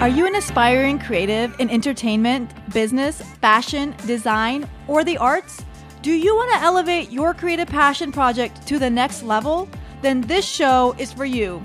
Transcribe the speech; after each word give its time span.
Are 0.00 0.08
you 0.08 0.26
an 0.26 0.34
aspiring 0.34 0.98
creative 0.98 1.60
in 1.60 1.68
entertainment, 1.68 2.54
business, 2.72 3.20
fashion, 3.20 3.94
design, 4.06 4.66
or 4.88 5.04
the 5.04 5.18
arts? 5.18 5.62
Do 6.00 6.10
you 6.10 6.34
want 6.34 6.50
to 6.52 6.62
elevate 6.62 7.10
your 7.10 7.34
creative 7.34 7.68
passion 7.68 8.10
project 8.10 8.66
to 8.68 8.78
the 8.78 8.88
next 8.88 9.22
level? 9.22 9.68
Then 10.00 10.22
this 10.22 10.48
show 10.48 10.94
is 10.96 11.12
for 11.12 11.26
you. 11.26 11.58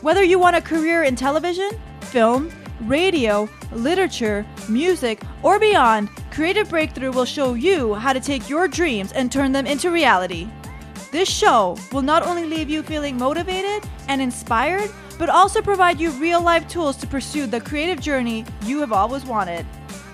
Whether 0.00 0.22
you 0.22 0.38
want 0.38 0.54
a 0.54 0.60
career 0.60 1.02
in 1.02 1.16
television, 1.16 1.70
film, 2.02 2.52
radio, 2.82 3.48
literature, 3.72 4.46
music, 4.68 5.20
or 5.42 5.58
beyond, 5.58 6.08
Creative 6.30 6.70
Breakthrough 6.70 7.10
will 7.10 7.24
show 7.24 7.54
you 7.54 7.94
how 7.94 8.12
to 8.12 8.20
take 8.20 8.48
your 8.48 8.68
dreams 8.68 9.10
and 9.10 9.30
turn 9.30 9.50
them 9.50 9.66
into 9.66 9.90
reality. 9.90 10.48
This 11.10 11.28
show 11.28 11.76
will 11.90 12.02
not 12.02 12.22
only 12.22 12.44
leave 12.44 12.70
you 12.70 12.84
feeling 12.84 13.18
motivated 13.18 13.82
and 14.06 14.22
inspired, 14.22 14.88
but 15.22 15.30
also 15.30 15.62
provide 15.62 16.00
you 16.00 16.10
real 16.18 16.42
life 16.42 16.66
tools 16.66 16.96
to 16.96 17.06
pursue 17.06 17.46
the 17.46 17.60
creative 17.60 18.00
journey 18.00 18.44
you 18.64 18.80
have 18.80 18.90
always 18.90 19.24
wanted. 19.24 19.64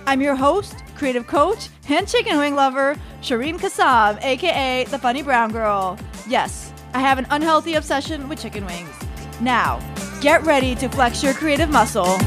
I'm 0.04 0.20
your 0.20 0.34
host, 0.34 0.84
creative 0.96 1.26
coach, 1.26 1.70
and 1.88 2.06
chicken 2.06 2.36
wing 2.36 2.54
lover, 2.54 2.94
Shireen 3.22 3.58
Kassab, 3.58 4.22
aka 4.22 4.84
the 4.84 4.98
Funny 4.98 5.22
Brown 5.22 5.50
Girl. 5.50 5.98
Yes, 6.28 6.74
I 6.92 7.00
have 7.00 7.16
an 7.16 7.26
unhealthy 7.30 7.76
obsession 7.76 8.28
with 8.28 8.42
chicken 8.42 8.66
wings. 8.66 8.94
Now, 9.40 9.80
get 10.20 10.42
ready 10.42 10.74
to 10.74 10.90
flex 10.90 11.22
your 11.22 11.32
creative 11.32 11.70
muscle. 11.70 12.18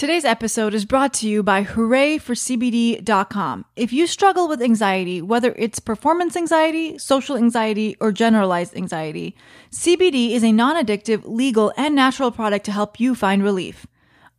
Today's 0.00 0.24
episode 0.24 0.72
is 0.72 0.86
brought 0.86 1.12
to 1.12 1.28
you 1.28 1.42
by 1.42 1.62
HoorayForCBD.com. 1.62 3.66
If 3.76 3.92
you 3.92 4.06
struggle 4.06 4.48
with 4.48 4.62
anxiety, 4.62 5.20
whether 5.20 5.54
it's 5.58 5.78
performance 5.78 6.36
anxiety, 6.36 6.96
social 6.96 7.36
anxiety, 7.36 7.98
or 8.00 8.10
generalized 8.10 8.74
anxiety, 8.74 9.36
CBD 9.70 10.30
is 10.30 10.42
a 10.42 10.52
non 10.52 10.82
addictive, 10.82 11.24
legal, 11.26 11.74
and 11.76 11.94
natural 11.94 12.30
product 12.30 12.64
to 12.64 12.72
help 12.72 12.98
you 12.98 13.14
find 13.14 13.44
relief. 13.44 13.86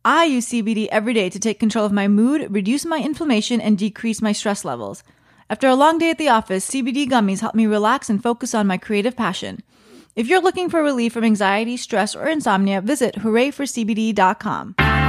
I 0.04 0.24
use 0.24 0.48
CBD 0.48 0.88
every 0.90 1.14
day 1.14 1.30
to 1.30 1.38
take 1.38 1.60
control 1.60 1.86
of 1.86 1.92
my 1.92 2.08
mood, 2.08 2.52
reduce 2.52 2.84
my 2.84 2.98
inflammation, 2.98 3.60
and 3.60 3.78
decrease 3.78 4.20
my 4.20 4.32
stress 4.32 4.64
levels. 4.64 5.04
After 5.48 5.68
a 5.68 5.76
long 5.76 5.96
day 5.96 6.10
at 6.10 6.18
the 6.18 6.28
office, 6.28 6.68
CBD 6.68 7.08
gummies 7.08 7.38
help 7.38 7.54
me 7.54 7.68
relax 7.68 8.10
and 8.10 8.20
focus 8.20 8.52
on 8.52 8.66
my 8.66 8.78
creative 8.78 9.16
passion. 9.16 9.60
If 10.16 10.26
you're 10.26 10.42
looking 10.42 10.68
for 10.68 10.82
relief 10.82 11.12
from 11.12 11.22
anxiety, 11.22 11.76
stress, 11.76 12.16
or 12.16 12.26
insomnia, 12.26 12.80
visit 12.80 13.14
HoorayForCBD.com. 13.14 15.01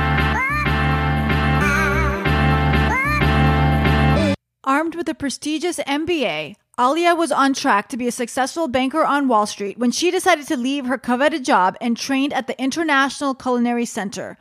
Armed 4.66 4.96
with 4.96 5.10
a 5.10 5.14
prestigious 5.14 5.78
MBA, 5.80 6.56
Aliya 6.80 7.18
was 7.18 7.34
on 7.34 7.54
track 7.54 7.90
to 7.90 7.98
be 7.98 8.08
a 8.08 8.14
successful 8.14 8.70
banker 8.70 9.04
on 9.04 9.28
Wall 9.28 9.46
Street 9.46 9.78
when 9.78 9.92
she 9.92 10.10
decided 10.10 10.48
to 10.48 10.56
leave 10.56 10.86
her 10.86 10.98
coveted 10.98 11.44
job 11.44 11.76
and 11.82 11.98
trained 11.98 12.32
at 12.32 12.48
the 12.48 12.58
International 12.58 13.36
Culinary 13.36 13.84
Center. 13.84 14.38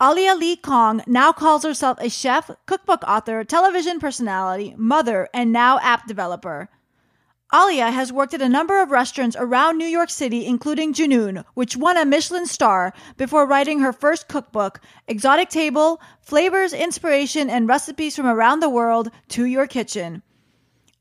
Aliya 0.00 0.40
LeeKong 0.40 1.06
now 1.06 1.30
calls 1.30 1.62
herself 1.62 1.98
a 2.00 2.08
chef, 2.08 2.50
cookbook 2.64 3.04
author, 3.06 3.44
television 3.44 4.00
personality, 4.00 4.74
mother, 4.78 5.28
and 5.34 5.52
now 5.52 5.78
app 5.80 6.06
developer. 6.06 6.70
Aliya 7.52 7.92
has 7.92 8.12
worked 8.12 8.32
at 8.32 8.42
a 8.42 8.48
number 8.48 8.80
of 8.80 8.92
restaurants 8.92 9.36
around 9.36 9.76
New 9.76 9.86
York 9.86 10.08
City, 10.08 10.46
including 10.46 10.94
Junoon, 10.94 11.44
which 11.54 11.76
won 11.76 11.96
a 11.96 12.04
Michelin 12.04 12.46
star 12.46 12.94
before 13.16 13.44
writing 13.44 13.80
her 13.80 13.92
first 13.92 14.28
cookbook, 14.28 14.80
Exotic 15.08 15.48
Table 15.48 16.00
Flavors, 16.20 16.72
Inspiration, 16.72 17.50
and 17.50 17.68
Recipes 17.68 18.14
from 18.14 18.26
Around 18.26 18.60
the 18.60 18.70
World 18.70 19.10
to 19.30 19.46
Your 19.46 19.66
Kitchen. 19.66 20.22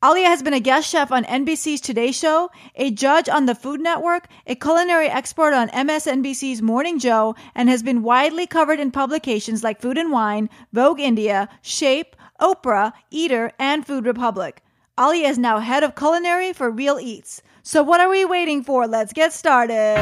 Alia 0.03 0.25
has 0.27 0.41
been 0.41 0.55
a 0.55 0.59
guest 0.59 0.89
chef 0.89 1.11
on 1.11 1.23
NBC's 1.25 1.81
Today 1.81 2.11
Show, 2.11 2.49
a 2.75 2.89
judge 2.89 3.29
on 3.29 3.45
the 3.45 3.53
Food 3.53 3.79
Network, 3.79 4.27
a 4.47 4.55
culinary 4.55 5.07
expert 5.07 5.53
on 5.53 5.69
MSNBC's 5.69 6.63
Morning 6.63 6.97
Joe, 6.97 7.35
and 7.53 7.69
has 7.69 7.83
been 7.83 8.01
widely 8.01 8.47
covered 8.47 8.79
in 8.79 8.89
publications 8.89 9.63
like 9.63 9.81
Food 9.81 9.99
and 9.99 10.11
Wine, 10.11 10.49
Vogue 10.73 10.99
India, 10.99 11.47
Shape, 11.61 12.15
Oprah, 12.41 12.93
Eater, 13.11 13.51
and 13.59 13.85
Food 13.85 14.07
Republic. 14.07 14.63
Ali 14.99 15.23
is 15.23 15.37
now 15.37 15.59
head 15.59 15.83
of 15.83 15.95
culinary 15.95 16.51
for 16.51 16.69
Real 16.69 16.99
Eats. 16.99 17.41
So 17.63 17.83
what 17.83 18.01
are 18.01 18.09
we 18.09 18.25
waiting 18.25 18.65
for? 18.65 18.85
Let's 18.85 19.13
get 19.13 19.31
started. 19.31 19.95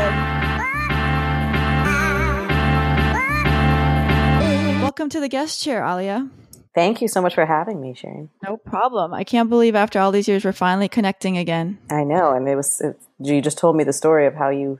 Welcome 4.81 5.09
to 5.09 5.19
the 5.19 5.27
guest 5.29 5.61
chair, 5.61 5.83
Aliya. 5.83 6.31
Thank 6.73 7.03
you 7.03 7.07
so 7.07 7.21
much 7.21 7.35
for 7.35 7.45
having 7.45 7.79
me, 7.79 7.93
Sharon. 7.93 8.31
No 8.41 8.57
problem. 8.57 9.13
I 9.13 9.23
can't 9.23 9.51
believe 9.51 9.75
after 9.75 9.99
all 9.99 10.11
these 10.11 10.27
years 10.27 10.43
we're 10.43 10.51
finally 10.51 10.89
connecting 10.89 11.37
again. 11.37 11.77
I 11.91 12.03
know, 12.03 12.33
and 12.33 12.49
it 12.49 12.55
was 12.55 12.81
it, 12.81 12.99
you 13.19 13.39
just 13.39 13.59
told 13.59 13.75
me 13.75 13.83
the 13.83 13.93
story 13.93 14.25
of 14.25 14.33
how 14.33 14.49
you 14.49 14.79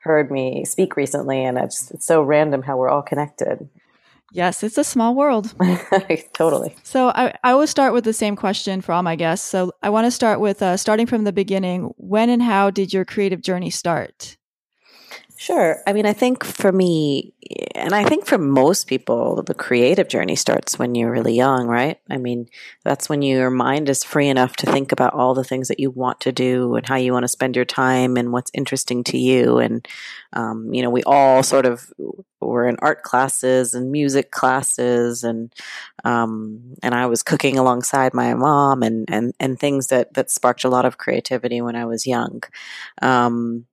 heard 0.00 0.30
me 0.30 0.66
speak 0.66 0.94
recently, 0.94 1.42
and 1.42 1.56
it's, 1.56 1.90
it's 1.90 2.04
so 2.04 2.22
random 2.22 2.64
how 2.64 2.76
we're 2.76 2.90
all 2.90 3.00
connected. 3.00 3.66
Yes, 4.34 4.64
it's 4.64 4.76
a 4.76 4.82
small 4.82 5.14
world. 5.14 5.54
totally. 6.32 6.74
So 6.82 7.10
I, 7.10 7.32
I 7.44 7.52
always 7.52 7.70
start 7.70 7.92
with 7.92 8.02
the 8.02 8.12
same 8.12 8.34
question 8.34 8.80
for 8.80 8.90
all 8.90 9.04
my 9.04 9.14
guests. 9.14 9.48
So 9.48 9.70
I 9.80 9.90
want 9.90 10.06
to 10.06 10.10
start 10.10 10.40
with 10.40 10.60
uh, 10.60 10.76
starting 10.76 11.06
from 11.06 11.22
the 11.22 11.32
beginning. 11.32 11.94
When 11.98 12.28
and 12.28 12.42
how 12.42 12.70
did 12.70 12.92
your 12.92 13.04
creative 13.04 13.42
journey 13.42 13.70
start? 13.70 14.36
Sure. 15.36 15.82
I 15.84 15.92
mean, 15.92 16.06
I 16.06 16.12
think 16.12 16.44
for 16.44 16.70
me, 16.70 17.34
and 17.74 17.92
I 17.92 18.04
think 18.04 18.24
for 18.24 18.38
most 18.38 18.86
people, 18.86 19.42
the 19.42 19.52
creative 19.52 20.06
journey 20.06 20.36
starts 20.36 20.78
when 20.78 20.94
you're 20.94 21.10
really 21.10 21.34
young, 21.34 21.66
right? 21.66 21.98
I 22.08 22.18
mean, 22.18 22.46
that's 22.84 23.08
when 23.08 23.20
your 23.20 23.50
mind 23.50 23.88
is 23.88 24.04
free 24.04 24.28
enough 24.28 24.54
to 24.56 24.66
think 24.70 24.92
about 24.92 25.12
all 25.12 25.34
the 25.34 25.42
things 25.42 25.66
that 25.68 25.80
you 25.80 25.90
want 25.90 26.20
to 26.20 26.30
do 26.32 26.76
and 26.76 26.86
how 26.86 26.94
you 26.94 27.12
want 27.12 27.24
to 27.24 27.28
spend 27.28 27.56
your 27.56 27.64
time 27.64 28.16
and 28.16 28.32
what's 28.32 28.52
interesting 28.54 29.02
to 29.04 29.18
you. 29.18 29.58
And, 29.58 29.86
um, 30.34 30.72
you 30.72 30.82
know, 30.82 30.90
we 30.90 31.02
all 31.02 31.42
sort 31.42 31.66
of 31.66 31.92
were 32.40 32.68
in 32.68 32.76
art 32.80 33.02
classes 33.02 33.74
and 33.74 33.90
music 33.90 34.30
classes 34.30 35.24
and, 35.24 35.52
um, 36.04 36.74
and 36.82 36.94
I 36.94 37.06
was 37.06 37.24
cooking 37.24 37.58
alongside 37.58 38.14
my 38.14 38.34
mom 38.34 38.84
and, 38.84 39.04
and, 39.10 39.34
and 39.40 39.58
things 39.58 39.88
that, 39.88 40.14
that 40.14 40.30
sparked 40.30 40.62
a 40.62 40.68
lot 40.68 40.84
of 40.84 40.98
creativity 40.98 41.60
when 41.60 41.74
I 41.74 41.86
was 41.86 42.06
young. 42.06 42.42
Um, 43.02 43.66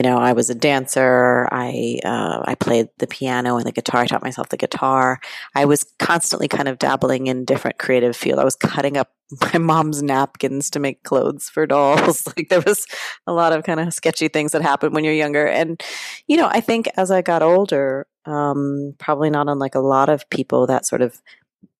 you 0.00 0.08
know, 0.08 0.18
I 0.18 0.32
was 0.32 0.48
a 0.48 0.54
dancer. 0.54 1.48
I 1.50 1.98
uh, 2.04 2.42
I 2.44 2.54
played 2.54 2.88
the 2.98 3.08
piano 3.08 3.56
and 3.56 3.66
the 3.66 3.72
guitar. 3.72 4.02
I 4.02 4.06
taught 4.06 4.22
myself 4.22 4.48
the 4.48 4.56
guitar. 4.56 5.20
I 5.56 5.64
was 5.64 5.84
constantly 5.98 6.46
kind 6.46 6.68
of 6.68 6.78
dabbling 6.78 7.26
in 7.26 7.44
different 7.44 7.78
creative 7.78 8.16
field. 8.16 8.38
I 8.38 8.44
was 8.44 8.54
cutting 8.54 8.96
up 8.96 9.10
my 9.52 9.58
mom's 9.58 10.02
napkins 10.02 10.70
to 10.70 10.78
make 10.78 11.02
clothes 11.02 11.48
for 11.48 11.66
dolls. 11.66 12.26
like 12.36 12.48
there 12.48 12.60
was 12.60 12.86
a 13.26 13.32
lot 13.32 13.52
of 13.52 13.64
kind 13.64 13.80
of 13.80 13.92
sketchy 13.92 14.28
things 14.28 14.52
that 14.52 14.62
happen 14.62 14.92
when 14.92 15.02
you're 15.02 15.12
younger. 15.12 15.46
And 15.46 15.82
you 16.28 16.36
know, 16.36 16.46
I 16.46 16.60
think 16.60 16.88
as 16.96 17.10
I 17.10 17.20
got 17.22 17.42
older, 17.42 18.06
um, 18.24 18.94
probably 18.98 19.30
not 19.30 19.48
unlike 19.48 19.74
a 19.74 19.80
lot 19.80 20.08
of 20.08 20.30
people, 20.30 20.68
that 20.68 20.86
sort 20.86 21.02
of 21.02 21.20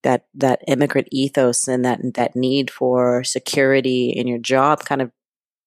that 0.03 0.27
that 0.35 0.63
immigrant 0.67 1.07
ethos 1.13 1.69
and 1.69 1.85
that 1.85 2.01
that 2.15 2.35
need 2.35 2.69
for 2.69 3.23
security 3.23 4.11
in 4.11 4.27
your 4.27 4.39
job 4.39 4.85
kind 4.85 5.03
of 5.03 5.13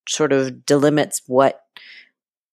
sort 0.08 0.34
of 0.34 0.52
delimits 0.66 1.22
what 1.28 1.62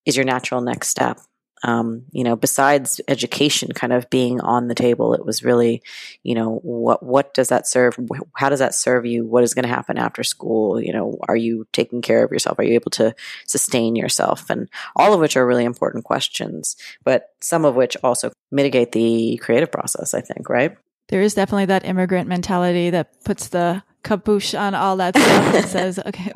is 0.05 0.17
your 0.17 0.25
natural 0.25 0.61
next 0.61 0.89
step. 0.89 1.21
Um, 1.65 2.05
you 2.13 2.23
know, 2.23 2.37
besides 2.37 3.01
education 3.09 3.73
kind 3.73 3.93
of 3.93 4.09
being 4.11 4.41
on 4.41 4.69
the 4.69 4.77
table, 4.77 5.13
it 5.15 5.27
was 5.27 5.43
really, 5.43 5.83
you 6.23 6.35
know, 6.35 6.61
what 6.63 7.03
what 7.03 7.35
does 7.35 7.49
that 7.49 7.67
serve? 7.67 7.97
How 8.37 8.49
does 8.49 8.61
that 8.61 8.77
serve 8.77 9.07
you? 9.07 9.27
What 9.27 9.43
is 9.43 9.55
going 9.55 9.65
to 9.65 9.69
happen 9.69 9.99
after 9.99 10.23
school? 10.23 10.81
You 10.81 10.93
know, 10.93 11.19
are 11.29 11.37
you 11.37 11.67
taking 11.73 12.01
care 12.01 12.25
of 12.25 12.31
yourself? 12.31 12.59
Are 12.59 12.63
you 12.63 12.75
able 12.75 12.93
to 12.93 13.13
sustain 13.47 13.97
yourself? 13.97 14.51
And 14.51 14.69
all 14.95 15.13
of 15.13 15.21
which 15.21 15.37
are 15.37 15.47
really 15.47 15.65
important 15.65 16.05
questions, 16.05 16.77
but 17.03 17.31
some 17.41 17.65
of 17.65 17.75
which 17.75 17.97
also 18.05 18.31
mitigate 18.53 18.93
the 18.93 19.37
creative 19.43 19.73
process. 19.73 20.15
I 20.15 20.21
think, 20.21 20.49
right? 20.49 20.77
There 21.09 21.23
is 21.23 21.35
definitely 21.35 21.67
that 21.67 21.85
immigrant 21.85 22.29
mentality 22.29 22.91
that 22.91 23.25
puts 23.25 23.49
the 23.49 23.83
kaboosh 24.05 24.59
on 24.59 24.75
all 24.75 24.97
that 24.97 25.17
stuff 25.17 25.55
and 25.55 25.65
says, 25.69 25.99
okay, 25.99 26.33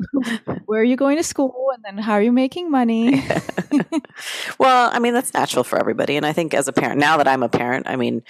where 0.65 0.81
are 0.81 0.85
you 0.85 0.95
going 0.95 1.17
to 1.17 1.23
school? 1.23 1.71
And 1.73 1.83
then 1.83 1.97
how 2.03 2.13
are 2.13 2.21
you 2.21 2.31
making 2.31 2.69
money? 2.69 3.23
well, 4.59 4.89
I 4.93 4.99
mean, 4.99 5.13
that's 5.13 5.33
natural 5.33 5.63
for 5.63 5.79
everybody. 5.79 6.17
And 6.17 6.25
I 6.25 6.33
think 6.33 6.53
as 6.53 6.67
a 6.67 6.73
parent, 6.73 6.99
now 6.99 7.17
that 7.17 7.27
I'm 7.27 7.43
a 7.43 7.49
parent, 7.49 7.87
I 7.87 7.95
mean, 7.95 8.23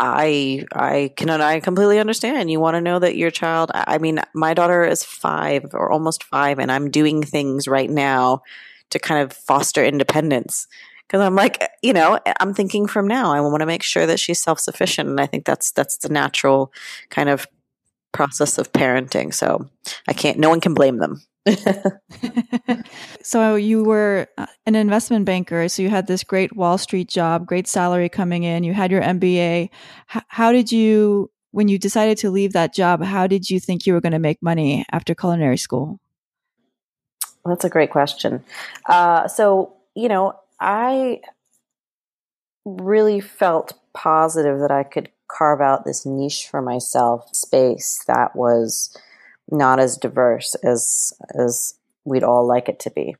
I 0.00 0.64
I 0.72 1.12
can 1.16 1.28
I 1.28 1.58
completely 1.58 1.98
understand. 1.98 2.50
You 2.50 2.60
want 2.60 2.76
to 2.76 2.80
know 2.80 3.00
that 3.00 3.16
your 3.16 3.32
child. 3.32 3.72
I 3.74 3.98
mean, 3.98 4.20
my 4.32 4.54
daughter 4.54 4.84
is 4.84 5.02
five 5.02 5.70
or 5.72 5.90
almost 5.90 6.22
five, 6.22 6.60
and 6.60 6.70
I'm 6.70 6.90
doing 6.90 7.22
things 7.22 7.66
right 7.66 7.90
now 7.90 8.42
to 8.90 8.98
kind 9.00 9.22
of 9.22 9.32
foster 9.32 9.84
independence 9.84 10.68
because 11.06 11.20
I'm 11.20 11.34
like, 11.34 11.68
you 11.82 11.92
know, 11.92 12.20
I'm 12.38 12.54
thinking 12.54 12.86
from 12.86 13.08
now. 13.08 13.32
I 13.32 13.40
want 13.40 13.60
to 13.60 13.66
make 13.66 13.82
sure 13.82 14.06
that 14.06 14.20
she's 14.20 14.40
self 14.40 14.60
sufficient, 14.60 15.08
and 15.08 15.20
I 15.20 15.26
think 15.26 15.44
that's 15.44 15.72
that's 15.72 15.98
the 15.98 16.10
natural 16.10 16.72
kind 17.10 17.28
of 17.28 17.48
process 18.18 18.58
of 18.58 18.72
parenting. 18.72 19.32
So 19.32 19.70
I 20.08 20.12
can't, 20.12 20.40
no 20.40 20.48
one 20.48 20.60
can 20.60 20.74
blame 20.74 20.98
them. 20.98 21.22
so 23.22 23.54
you 23.54 23.84
were 23.84 24.26
uh, 24.36 24.46
an 24.66 24.74
investment 24.74 25.24
banker. 25.24 25.68
So 25.68 25.82
you 25.82 25.88
had 25.88 26.08
this 26.08 26.24
great 26.24 26.56
Wall 26.56 26.78
Street 26.78 27.08
job, 27.08 27.46
great 27.46 27.68
salary 27.68 28.08
coming 28.08 28.42
in. 28.42 28.64
You 28.64 28.74
had 28.74 28.90
your 28.90 29.02
MBA. 29.02 29.70
H- 30.16 30.22
how 30.26 30.50
did 30.50 30.72
you, 30.72 31.30
when 31.52 31.68
you 31.68 31.78
decided 31.78 32.18
to 32.18 32.30
leave 32.30 32.54
that 32.54 32.74
job, 32.74 33.04
how 33.04 33.28
did 33.28 33.48
you 33.48 33.60
think 33.60 33.86
you 33.86 33.92
were 33.92 34.00
going 34.00 34.18
to 34.18 34.18
make 34.18 34.42
money 34.42 34.84
after 34.90 35.14
culinary 35.14 35.56
school? 35.56 36.00
That's 37.44 37.64
a 37.64 37.70
great 37.70 37.92
question. 37.92 38.42
Uh, 38.86 39.28
so, 39.28 39.76
you 39.94 40.08
know, 40.08 40.32
I 40.58 41.20
really 42.64 43.20
felt 43.20 43.74
positive 43.94 44.58
that 44.58 44.72
I 44.72 44.82
could 44.82 45.08
carve 45.28 45.60
out 45.60 45.84
this 45.84 46.06
niche 46.06 46.48
for 46.50 46.62
myself, 46.62 47.28
space 47.34 48.02
that 48.06 48.34
was 48.34 48.96
not 49.50 49.78
as 49.80 49.96
diverse 49.96 50.54
as 50.64 51.12
as 51.34 51.74
we'd 52.04 52.24
all 52.24 52.46
like 52.46 52.68
it 52.68 52.80
to 52.80 52.90
be. 52.90 53.16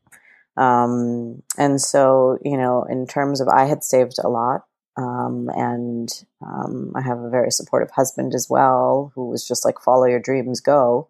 Um, 0.59 1.43
and 1.57 1.81
so, 1.81 2.39
you 2.45 2.57
know, 2.57 2.85
in 2.85 3.07
terms 3.07 3.41
of, 3.41 3.49
I 3.49 3.67
had 3.67 3.85
saved 3.85 4.17
a 4.23 4.29
lot. 4.29 4.65
Um, 4.97 5.49
and 5.55 6.09
um, 6.45 6.93
I 6.97 7.03
have 7.03 7.21
a 7.21 7.31
very 7.31 7.53
supportive 7.53 7.93
husband 7.93 8.35
as 8.35 8.49
well, 8.51 9.13
who 9.15 9.29
was 9.29 9.47
just 9.47 9.65
like, 9.65 9.79
follow 9.79 10.07
your 10.07 10.19
dreams, 10.19 10.61
go. 10.61 11.09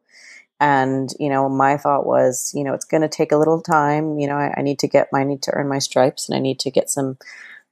And, 0.61 1.09
you 1.19 1.31
know, 1.31 1.49
my 1.49 1.79
thought 1.79 2.05
was, 2.05 2.53
you 2.55 2.65
know, 2.65 2.75
it's 2.75 2.85
going 2.85 3.01
to 3.01 3.09
take 3.09 3.33
a 3.33 3.39
little 3.39 3.63
time. 3.63 4.19
You 4.19 4.27
know, 4.27 4.37
I, 4.37 4.53
I, 4.59 4.63
need 4.63 4.81
to 4.81 4.89
get 4.89 5.09
my, 5.13 5.21
I 5.21 5.25
need 5.25 5.41
to 5.45 5.53
earn 5.55 5.69
my 5.69 5.79
stripes 5.79 6.29
and 6.29 6.37
I 6.37 6.41
need 6.41 6.59
to 6.61 6.71
get 6.71 6.91
some, 6.91 7.17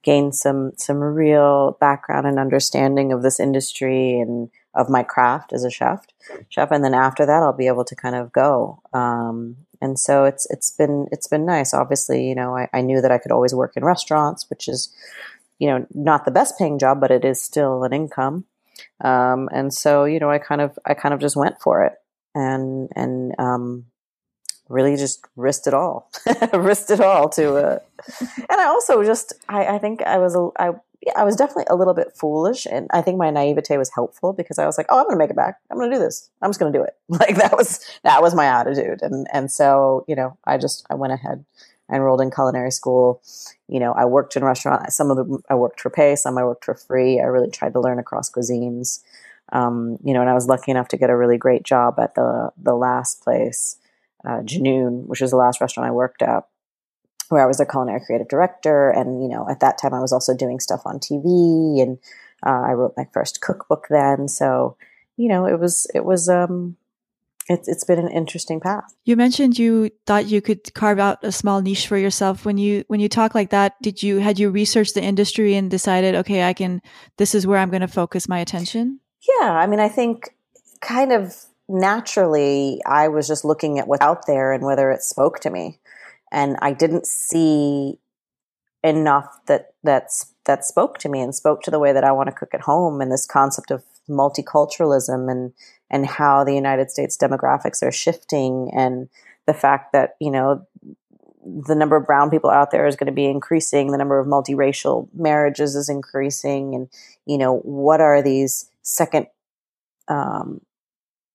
gain 0.06 0.32
some, 0.32 0.70
some 0.76 0.98
real 0.98 1.76
background 1.80 2.28
and 2.28 2.38
understanding 2.38 3.12
of 3.12 3.22
this 3.22 3.40
industry 3.40 4.20
and 4.20 4.48
of 4.72 4.88
my 4.88 5.02
craft 5.02 5.52
as 5.52 5.64
a 5.64 5.70
chef, 5.70 6.06
chef. 6.48 6.70
And 6.70 6.84
then 6.84 6.94
after 6.94 7.26
that, 7.26 7.42
I'll 7.42 7.52
be 7.52 7.66
able 7.66 7.84
to 7.84 7.96
kind 7.96 8.14
of 8.14 8.32
go. 8.32 8.80
Um, 8.92 9.56
and 9.82 9.98
so 9.98 10.24
it's 10.24 10.46
it's 10.48 10.70
been 10.70 11.06
it's 11.10 11.26
been 11.26 11.44
nice. 11.44 11.74
Obviously, 11.74 12.28
you 12.28 12.34
know, 12.34 12.56
I, 12.56 12.68
I 12.72 12.80
knew 12.82 13.02
that 13.02 13.10
I 13.10 13.18
could 13.18 13.32
always 13.32 13.54
work 13.54 13.72
in 13.76 13.84
restaurants, 13.84 14.48
which 14.48 14.68
is, 14.68 14.94
you 15.58 15.68
know, 15.68 15.86
not 15.92 16.24
the 16.24 16.30
best 16.30 16.56
paying 16.56 16.78
job, 16.78 17.00
but 17.00 17.10
it 17.10 17.24
is 17.24 17.42
still 17.42 17.82
an 17.82 17.92
income. 17.92 18.44
Um, 19.00 19.48
and 19.52 19.74
so, 19.74 20.04
you 20.04 20.20
know, 20.20 20.30
I 20.30 20.38
kind 20.38 20.60
of 20.60 20.78
I 20.86 20.94
kind 20.94 21.14
of 21.14 21.20
just 21.20 21.36
went 21.36 21.60
for 21.60 21.82
it 21.82 21.94
and 22.34 22.90
and 22.94 23.34
um, 23.38 23.86
really 24.68 24.96
just 24.96 25.24
risked 25.36 25.66
it 25.66 25.74
all, 25.74 26.10
risked 26.52 26.90
it 26.90 27.00
all 27.00 27.28
to. 27.30 27.54
Uh, 27.56 27.78
and 28.36 28.60
I 28.60 28.66
also 28.66 29.04
just 29.04 29.34
I, 29.48 29.66
I 29.66 29.78
think 29.78 30.02
I 30.02 30.18
was 30.18 30.34
a, 30.34 30.48
I 30.58 30.72
I 31.14 31.24
was 31.24 31.36
definitely 31.36 31.66
a 31.68 31.76
little 31.76 31.94
bit 31.94 32.12
foolish, 32.16 32.66
and 32.66 32.88
I 32.90 33.02
think 33.02 33.18
my 33.18 33.30
naivete 33.30 33.76
was 33.76 33.90
helpful 33.94 34.32
because 34.32 34.58
I 34.58 34.66
was 34.66 34.76
like, 34.76 34.86
"Oh, 34.88 34.98
I'm 34.98 35.04
going 35.04 35.14
to 35.14 35.18
make 35.18 35.30
it 35.30 35.36
back. 35.36 35.60
I'm 35.70 35.76
going 35.76 35.90
to 35.90 35.96
do 35.96 36.02
this. 36.02 36.30
I'm 36.42 36.50
just 36.50 36.58
going 36.58 36.72
to 36.72 36.78
do 36.78 36.84
it." 36.84 36.96
Like 37.08 37.36
that 37.36 37.56
was 37.56 37.84
that 38.02 38.22
was 38.22 38.34
my 38.34 38.46
attitude, 38.46 39.00
and 39.02 39.26
and 39.32 39.50
so 39.50 40.04
you 40.08 40.16
know, 40.16 40.36
I 40.44 40.58
just 40.58 40.86
I 40.90 40.94
went 40.94 41.12
ahead. 41.12 41.44
I 41.88 41.96
enrolled 41.96 42.20
in 42.20 42.30
culinary 42.30 42.72
school. 42.72 43.22
You 43.68 43.78
know, 43.78 43.92
I 43.92 44.04
worked 44.04 44.36
in 44.36 44.44
restaurant. 44.44 44.92
Some 44.92 45.10
of 45.10 45.16
them 45.16 45.42
I 45.48 45.54
worked 45.54 45.80
for 45.80 45.90
pay, 45.90 46.16
some 46.16 46.38
I 46.38 46.44
worked 46.44 46.64
for 46.64 46.74
free. 46.74 47.20
I 47.20 47.24
really 47.24 47.50
tried 47.50 47.74
to 47.74 47.80
learn 47.80 47.98
across 47.98 48.30
cuisines. 48.30 49.02
Um, 49.52 49.98
you 50.02 50.12
know, 50.12 50.20
and 50.20 50.30
I 50.30 50.34
was 50.34 50.48
lucky 50.48 50.72
enough 50.72 50.88
to 50.88 50.96
get 50.96 51.10
a 51.10 51.16
really 51.16 51.38
great 51.38 51.62
job 51.62 51.98
at 51.98 52.14
the 52.16 52.50
the 52.60 52.74
last 52.74 53.22
place, 53.22 53.76
uh, 54.26 54.40
Junoon, 54.42 55.06
which 55.06 55.20
was 55.20 55.30
the 55.30 55.36
last 55.36 55.60
restaurant 55.60 55.88
I 55.88 55.92
worked 55.92 56.22
at 56.22 56.44
where 57.28 57.42
I 57.42 57.46
was 57.46 57.60
a 57.60 57.66
culinary 57.66 58.00
creative 58.04 58.28
director. 58.28 58.90
And, 58.90 59.22
you 59.22 59.28
know, 59.28 59.48
at 59.48 59.60
that 59.60 59.78
time 59.78 59.94
I 59.94 60.00
was 60.00 60.12
also 60.12 60.36
doing 60.36 60.60
stuff 60.60 60.82
on 60.84 60.98
TV 60.98 61.82
and 61.82 61.98
uh, 62.44 62.62
I 62.68 62.72
wrote 62.72 62.94
my 62.96 63.06
first 63.12 63.40
cookbook 63.40 63.86
then. 63.90 64.28
So, 64.28 64.76
you 65.16 65.28
know, 65.28 65.46
it 65.46 65.58
was, 65.58 65.86
it 65.94 66.04
was, 66.04 66.28
um, 66.28 66.76
it's 67.48 67.68
it's 67.68 67.84
been 67.84 68.00
an 68.00 68.08
interesting 68.08 68.58
path. 68.58 68.92
You 69.04 69.14
mentioned 69.14 69.56
you 69.56 69.90
thought 70.04 70.26
you 70.26 70.40
could 70.40 70.74
carve 70.74 70.98
out 70.98 71.22
a 71.22 71.30
small 71.30 71.62
niche 71.62 71.86
for 71.86 71.96
yourself. 71.96 72.44
When 72.44 72.58
you 72.58 72.84
when 72.88 72.98
you 72.98 73.08
talk 73.08 73.36
like 73.36 73.50
that, 73.50 73.80
did 73.80 74.02
you 74.02 74.18
had 74.18 74.40
you 74.40 74.50
researched 74.50 74.94
the 74.94 75.02
industry 75.02 75.54
and 75.54 75.70
decided, 75.70 76.16
okay, 76.16 76.42
I 76.42 76.52
can 76.52 76.82
this 77.18 77.36
is 77.36 77.46
where 77.46 77.58
I'm 77.58 77.70
going 77.70 77.82
to 77.82 77.88
focus 77.88 78.28
my 78.28 78.40
attention? 78.40 78.98
Yeah, 79.40 79.52
I 79.52 79.68
mean, 79.68 79.78
I 79.78 79.88
think 79.88 80.34
kind 80.80 81.12
of 81.12 81.36
naturally 81.68 82.80
I 82.86 83.08
was 83.08 83.26
just 83.26 83.44
looking 83.44 83.78
at 83.78 83.88
what's 83.88 84.02
out 84.02 84.26
there 84.26 84.52
and 84.52 84.64
whether 84.64 84.90
it 84.90 85.02
spoke 85.02 85.40
to 85.40 85.50
me. 85.50 85.78
And 86.32 86.56
I 86.60 86.72
didn't 86.72 87.06
see 87.06 87.98
enough 88.82 89.38
that 89.46 89.74
that's 89.82 90.32
that 90.44 90.64
spoke 90.64 90.98
to 90.98 91.08
me 91.08 91.20
and 91.20 91.34
spoke 91.34 91.62
to 91.62 91.70
the 91.70 91.78
way 91.78 91.92
that 91.92 92.04
I 92.04 92.12
want 92.12 92.28
to 92.28 92.34
cook 92.34 92.54
at 92.54 92.60
home 92.62 93.00
and 93.00 93.10
this 93.10 93.26
concept 93.26 93.70
of 93.70 93.84
multiculturalism 94.08 95.30
and 95.30 95.52
and 95.90 96.06
how 96.06 96.44
the 96.44 96.54
United 96.54 96.90
States 96.90 97.16
demographics 97.16 97.82
are 97.82 97.92
shifting 97.92 98.70
and 98.74 99.08
the 99.46 99.54
fact 99.54 99.92
that 99.92 100.16
you 100.20 100.30
know 100.30 100.66
the 101.44 101.74
number 101.74 101.96
of 101.96 102.06
brown 102.06 102.28
people 102.30 102.50
out 102.50 102.70
there 102.70 102.86
is 102.86 102.96
going 102.96 103.06
to 103.06 103.12
be 103.12 103.26
increasing 103.26 103.90
the 103.90 103.98
number 103.98 104.18
of 104.18 104.26
multiracial 104.26 105.08
marriages 105.14 105.76
is 105.76 105.88
increasing 105.88 106.74
and 106.74 106.88
you 107.24 107.38
know 107.38 107.58
what 107.58 108.00
are 108.00 108.22
these 108.22 108.70
second 108.82 109.26
um, 110.08 110.60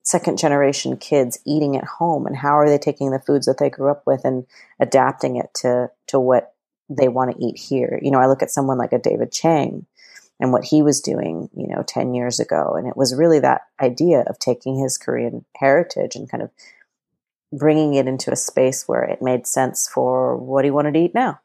second 0.03 0.37
generation 0.37 0.97
kids 0.97 1.39
eating 1.45 1.77
at 1.77 1.83
home 1.83 2.25
and 2.25 2.35
how 2.35 2.57
are 2.57 2.67
they 2.67 2.77
taking 2.77 3.11
the 3.11 3.19
foods 3.19 3.45
that 3.45 3.57
they 3.59 3.69
grew 3.69 3.91
up 3.91 4.03
with 4.05 4.25
and 4.25 4.45
adapting 4.79 5.35
it 5.35 5.49
to 5.53 5.89
to 6.07 6.19
what 6.19 6.53
they 6.89 7.07
want 7.07 7.31
to 7.31 7.43
eat 7.43 7.57
here? 7.57 7.99
You 8.01 8.11
know 8.11 8.19
i 8.19 8.27
look 8.27 8.41
at 8.41 8.51
someone 8.51 8.77
like 8.77 8.93
a 8.93 8.99
david 8.99 9.31
chang 9.31 9.85
and 10.39 10.51
what 10.51 10.65
he 10.65 10.81
was 10.81 11.01
doing 11.01 11.49
you 11.55 11.67
know 11.67 11.83
10 11.87 12.13
years 12.13 12.39
ago 12.39 12.73
and 12.75 12.87
it 12.87 12.97
was 12.97 13.15
really 13.15 13.39
that 13.39 13.61
idea 13.79 14.21
of 14.27 14.39
taking 14.39 14.79
his 14.79 14.97
korean 14.97 15.45
heritage 15.55 16.15
and 16.15 16.29
kind 16.29 16.41
of 16.41 16.49
bringing 17.53 17.93
it 17.95 18.07
into 18.07 18.31
a 18.31 18.35
space 18.35 18.87
where 18.87 19.03
it 19.03 19.21
made 19.21 19.45
sense 19.45 19.87
for 19.87 20.37
what 20.37 20.63
he 20.63 20.71
wanted 20.71 20.93
to 20.93 20.99
eat 20.99 21.13
now. 21.13 21.39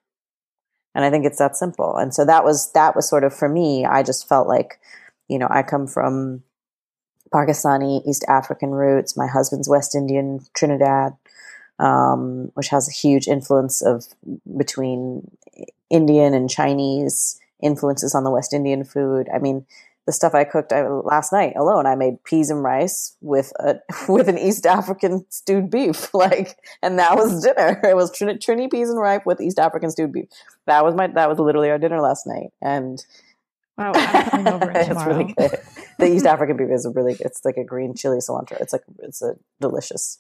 And 0.95 1.05
i 1.05 1.11
think 1.11 1.27
it's 1.27 1.39
that 1.39 1.57
simple. 1.57 1.97
And 1.97 2.15
so 2.15 2.25
that 2.25 2.45
was 2.45 2.73
that 2.73 2.97
was 2.97 3.09
sort 3.09 3.25
of 3.25 3.35
for 3.35 3.49
me 3.49 3.85
i 3.85 4.03
just 4.03 4.29
felt 4.29 4.49
like 4.49 4.79
you 5.29 5.39
know 5.39 5.49
i 5.51 5.63
come 5.63 5.87
from 5.87 6.43
Pakistani, 7.33 8.07
East 8.07 8.25
African 8.29 8.71
roots. 8.71 9.17
My 9.17 9.27
husband's 9.27 9.69
West 9.69 9.95
Indian, 9.95 10.41
Trinidad, 10.57 11.13
um, 11.79 12.51
which 12.55 12.69
has 12.69 12.89
a 12.89 12.93
huge 12.93 13.29
influence 13.29 13.83
of 13.83 14.05
between 14.57 15.31
Indian 15.91 16.35
and 16.35 16.51
Chinese 16.51 17.41
influences 17.63 18.15
on 18.15 18.25
the 18.25 18.31
West 18.31 18.53
Indian 18.53 18.85
food. 18.85 19.29
I 19.35 19.39
mean, 19.39 19.67
the 20.07 20.13
stuff 20.13 20.35
I 20.35 20.45
cooked 20.45 20.73
I, 20.73 20.87
last 20.87 21.33
night 21.33 21.55
alone, 21.57 21.85
I 21.85 21.97
made 21.97 22.23
peas 22.23 22.49
and 22.49 22.63
rice 22.63 23.17
with 23.21 23.53
a 23.59 23.81
with 24.09 24.29
an 24.29 24.39
East 24.39 24.67
African 24.67 25.27
stewed 25.31 25.71
beef, 25.71 26.15
like, 26.15 26.57
and 26.83 26.99
that 26.99 27.17
was 27.17 27.43
dinner. 27.43 27.81
It 27.85 27.97
was 27.97 28.11
Trini, 28.11 28.39
Trini 28.39 28.71
peas 28.71 28.89
and 28.89 29.01
rice 29.01 29.23
with 29.27 29.41
East 29.41 29.59
African 29.59 29.91
stewed 29.91 30.13
beef. 30.13 30.29
That 30.67 30.85
was 30.85 30.95
my 30.95 31.09
that 31.09 31.29
was 31.29 31.39
literally 31.39 31.71
our 31.71 31.79
dinner 31.79 32.01
last 32.01 32.27
night, 32.27 32.53
and 32.63 33.05
Wow, 33.77 33.93
I'm 33.95 34.31
coming 34.31 34.49
over 34.49 34.73
tomorrow. 34.73 34.81
it's 34.81 35.07
really 35.07 35.35
good. 35.35 35.61
The 35.99 36.07
East 36.07 36.27
African 36.35 36.57
beef 36.57 36.71
is 36.71 36.85
a 36.85 36.91
really 36.91 37.17
it's 37.21 37.45
like 37.45 37.57
a 37.57 37.65
green 37.65 37.95
chili 37.95 38.19
cilantro. 38.19 38.61
It's 38.61 38.73
like 38.73 38.85
it's 39.03 39.23
a 39.23 39.37
delicious 39.61 40.19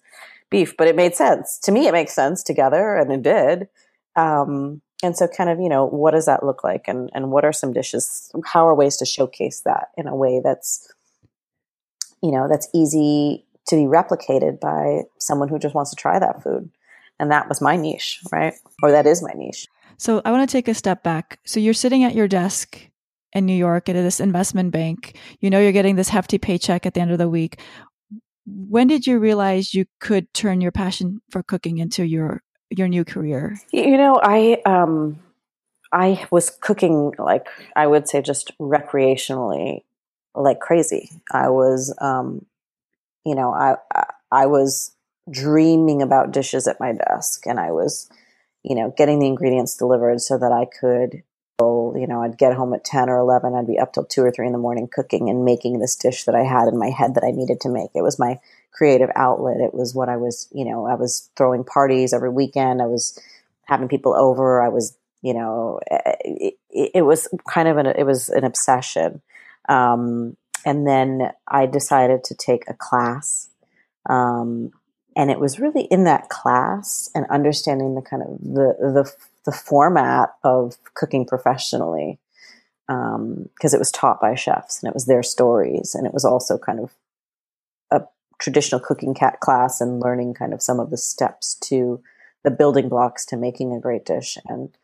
beef, 0.51 0.77
but 0.77 0.89
it 0.89 0.97
made 0.97 1.15
sense 1.15 1.59
to 1.65 1.73
me. 1.73 1.87
It 1.87 1.93
makes 1.93 2.15
sense 2.15 2.43
together, 2.43 2.97
and 2.97 3.13
it 3.13 3.23
did. 3.23 3.69
Um, 4.15 4.81
and 5.03 5.17
so, 5.17 5.29
kind 5.29 5.51
of, 5.51 5.61
you 5.61 5.69
know, 5.69 5.85
what 5.85 6.13
does 6.13 6.27
that 6.27 6.45
look 6.45 6.65
like, 6.65 6.85
and 6.89 7.11
and 7.15 7.31
what 7.31 7.45
are 7.45 7.53
some 7.53 7.73
dishes? 7.73 8.31
How 8.45 8.67
are 8.67 8.75
ways 8.75 8.97
to 8.99 9.07
showcase 9.07 9.61
that 9.61 9.89
in 9.97 10.07
a 10.07 10.17
way 10.17 10.41
that's, 10.43 10.93
you 12.23 12.31
know, 12.31 12.49
that's 12.49 12.69
easy 12.75 13.45
to 13.69 13.77
be 13.77 13.83
replicated 13.83 14.61
by 14.61 15.03
someone 15.19 15.49
who 15.49 15.59
just 15.59 15.75
wants 15.75 15.91
to 15.91 15.97
try 15.97 16.19
that 16.19 16.43
food. 16.43 16.71
And 17.19 17.31
that 17.31 17.49
was 17.49 17.61
my 17.61 17.77
niche, 17.77 18.21
right? 18.31 18.55
Or 18.83 18.91
that 18.93 19.07
is 19.07 19.23
my 19.23 19.33
niche. 19.35 19.67
So 19.99 20.23
I 20.25 20.31
want 20.31 20.49
to 20.49 20.53
take 20.53 20.69
a 20.69 20.75
step 20.75 21.03
back. 21.03 21.41
So 21.45 21.61
you're 21.61 21.75
sitting 21.75 22.05
at 22.05 22.15
your 22.15 22.29
desk 22.29 22.79
in 23.37 23.47
New 23.47 23.55
York 23.55 23.89
at 23.89 23.93
this 23.93 24.19
investment 24.19 24.73
bank. 24.73 25.17
You 25.41 25.51
know 25.51 25.61
you're 25.61 25.73
getting 25.73 25.97
this 25.97 26.09
hefty 26.09 26.39
paycheck 26.39 26.87
at 26.87 26.95
the 26.95 27.01
end 27.01 27.13
of 27.13 27.19
the 27.19 27.29
week. 27.29 27.61
When 28.47 28.87
did 28.87 29.07
you 29.07 29.19
realize 29.19 29.75
you 29.75 29.87
could 30.01 30.33
turn 30.33 30.61
your 30.61 30.73
passion 30.73 31.21
for 31.31 31.43
cooking 31.43 31.79
into 31.79 32.05
your 32.05 32.43
your 32.71 32.89
new 32.89 33.05
career? 33.05 33.59
You 33.73 33.99
know, 33.99 34.19
I 34.23 34.63
um 34.65 35.21
I 35.93 36.27
was 36.31 36.51
cooking 36.51 37.13
like 37.19 37.47
I 37.77 37.87
would 37.87 38.09
say 38.09 38.23
just 38.23 38.57
recreationally 38.59 39.83
like 40.35 40.61
crazy. 40.61 41.11
I 41.31 41.51
was 41.51 41.95
um 42.01 42.47
you 43.25 43.35
know, 43.35 43.53
I 43.53 43.77
I 44.33 44.47
was 44.47 44.97
dreaming 45.31 46.03
about 46.03 46.31
dishes 46.31 46.67
at 46.67 46.81
my 46.81 46.93
desk 46.93 47.47
and 47.47 47.61
I 47.61 47.73
was 47.73 48.09
you 48.67 48.75
know, 48.75 48.93
getting 48.97 49.21
the 49.21 49.29
ingredients 49.29 49.77
delivered 49.77 50.21
so 50.21 50.37
that 50.39 50.51
I 50.51 50.65
could 50.65 51.23
you 51.59 52.07
know, 52.07 52.23
I'd 52.23 52.39
get 52.39 52.55
home 52.55 52.75
at 52.75 52.85
10 52.85 53.09
or 53.09 53.19
11. 53.19 53.55
I'd 53.55 53.67
be 53.67 53.79
up 53.79 53.93
till 53.93 54.05
2 54.05 54.23
or 54.23 54.31
3 54.31 54.47
in 54.47 54.53
the 54.53 54.59
morning 54.59 54.89
cooking 54.93 55.31
and 55.31 55.45
making 55.45 55.79
this 55.79 55.97
dish 55.97 56.25
that 56.25 56.35
I 56.35 56.43
had 56.43 56.69
in 56.69 56.79
my 56.79 56.91
head 56.91 57.15
that 57.15 57.25
I 57.25 57.31
needed 57.31 57.61
to 57.63 57.71
make. 57.71 57.91
It 57.95 58.03
was 58.03 58.19
my 58.19 58.39
creative 58.73 59.11
outlet. 59.17 59.61
It 59.61 59.73
was 59.73 59.95
what 59.95 60.09
I 60.09 60.17
was, 60.17 60.49
you 60.53 60.65
know, 60.65 60.87
I 60.87 60.95
was 60.95 61.31
throwing 61.37 61.65
parties 61.65 62.13
every 62.13 62.29
weekend. 62.29 62.83
I 62.83 62.87
was 62.87 63.19
having 63.65 63.89
people 63.89 64.15
over. 64.15 64.61
I 64.63 64.69
was, 64.69 64.97
you 65.23 65.33
know, 65.33 65.81
it, 65.91 66.55
it, 66.71 66.91
it 66.95 67.03
was 67.03 67.27
kind 67.49 67.69
of 67.69 67.79
an, 67.79 67.87
it 67.87 68.05
was 68.05 68.29
an 68.29 68.45
obsession. 68.45 69.23
Um, 69.69 70.37
and 70.67 70.87
then 70.87 71.31
I 71.49 71.65
decided 71.67 72.25
to 72.25 72.35
take 72.35 72.65
a 72.69 72.75
class. 72.75 73.49
Um, 74.11 74.73
and 75.17 75.31
it 75.31 75.41
was 75.41 75.59
really 75.59 75.85
in 75.85 76.05
that 76.05 76.29
class 76.29 77.09
and 77.15 77.25
understanding 77.31 77.95
the 77.95 78.03
kind 78.03 78.23
of 78.23 78.39
the, 78.41 78.77
the, 78.79 79.13
the 79.47 79.53
format 79.53 80.31
of 80.45 80.77
cooking 80.95 81.25
professionally 81.25 82.19
because 82.87 83.15
um, 83.73 83.75
it 83.75 83.79
was 83.79 83.91
taught 83.91 84.21
by 84.21 84.35
chefs 84.35 84.83
and 84.83 84.89
it 84.89 84.95
was 84.95 85.07
their 85.07 85.23
stories 85.23 85.95
and 85.95 86.07
it 86.07 86.13
was 86.13 86.25
also 86.25 86.59
kind 86.59 86.79
of 86.79 86.95
a 87.91 88.03
traditional 88.39 88.81
cooking 88.81 89.15
cat 89.15 89.41
class 89.41 89.81
and 89.81 90.01
learning 90.01 90.35
kind 90.35 90.53
of 90.53 90.63
some 90.63 90.79
of 90.79 90.91
the 90.91 90.97
steps 90.97 91.55
to 91.55 92.01
the 92.45 92.51
building 92.51 92.89
blocks 92.89 93.25
to 93.27 93.37
making 93.37 93.73
a 93.73 93.81
great 93.81 94.05
dish 94.05 94.37
and 94.47 94.77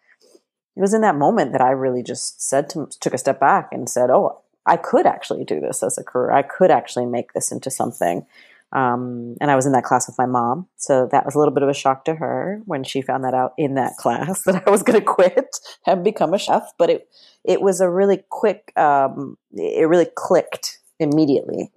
it 0.76 0.80
was 0.80 0.94
in 0.94 1.02
that 1.02 1.16
moment 1.16 1.52
that 1.52 1.60
I 1.60 1.70
really 1.70 2.02
just 2.02 2.40
said 2.40 2.68
to 2.70 2.88
took 3.00 3.14
a 3.14 3.18
step 3.18 3.38
back 3.38 3.68
and 3.72 3.88
said, 3.88 4.10
"Oh, 4.10 4.40
I 4.64 4.76
could 4.76 5.06
actually 5.06 5.44
do 5.44 5.60
this 5.60 5.82
as 5.82 5.98
a 5.98 6.04
career. 6.04 6.32
I 6.32 6.42
could 6.42 6.70
actually 6.70 7.06
make 7.06 7.32
this 7.32 7.52
into 7.52 7.70
something." 7.70 8.26
Um, 8.72 9.36
and 9.40 9.50
I 9.50 9.56
was 9.56 9.66
in 9.66 9.72
that 9.72 9.84
class 9.84 10.06
with 10.06 10.16
my 10.18 10.26
mom, 10.26 10.66
so 10.76 11.08
that 11.12 11.26
was 11.26 11.34
a 11.34 11.38
little 11.38 11.52
bit 11.52 11.62
of 11.62 11.68
a 11.68 11.74
shock 11.74 12.04
to 12.06 12.14
her 12.14 12.62
when 12.64 12.84
she 12.84 13.02
found 13.02 13.24
that 13.24 13.34
out 13.34 13.52
in 13.58 13.74
that 13.74 13.96
class 13.98 14.42
that 14.44 14.66
I 14.66 14.70
was 14.70 14.82
going 14.82 14.98
to 14.98 15.04
quit 15.04 15.56
and 15.86 16.02
become 16.02 16.32
a 16.32 16.38
chef. 16.38 16.62
But 16.78 16.90
it 16.90 17.08
it 17.44 17.60
was 17.60 17.80
a 17.80 17.90
really 17.90 18.22
quick. 18.30 18.72
Um, 18.76 19.36
it 19.52 19.88
really 19.88 20.08
clicked 20.16 20.78
immediately 20.98 21.70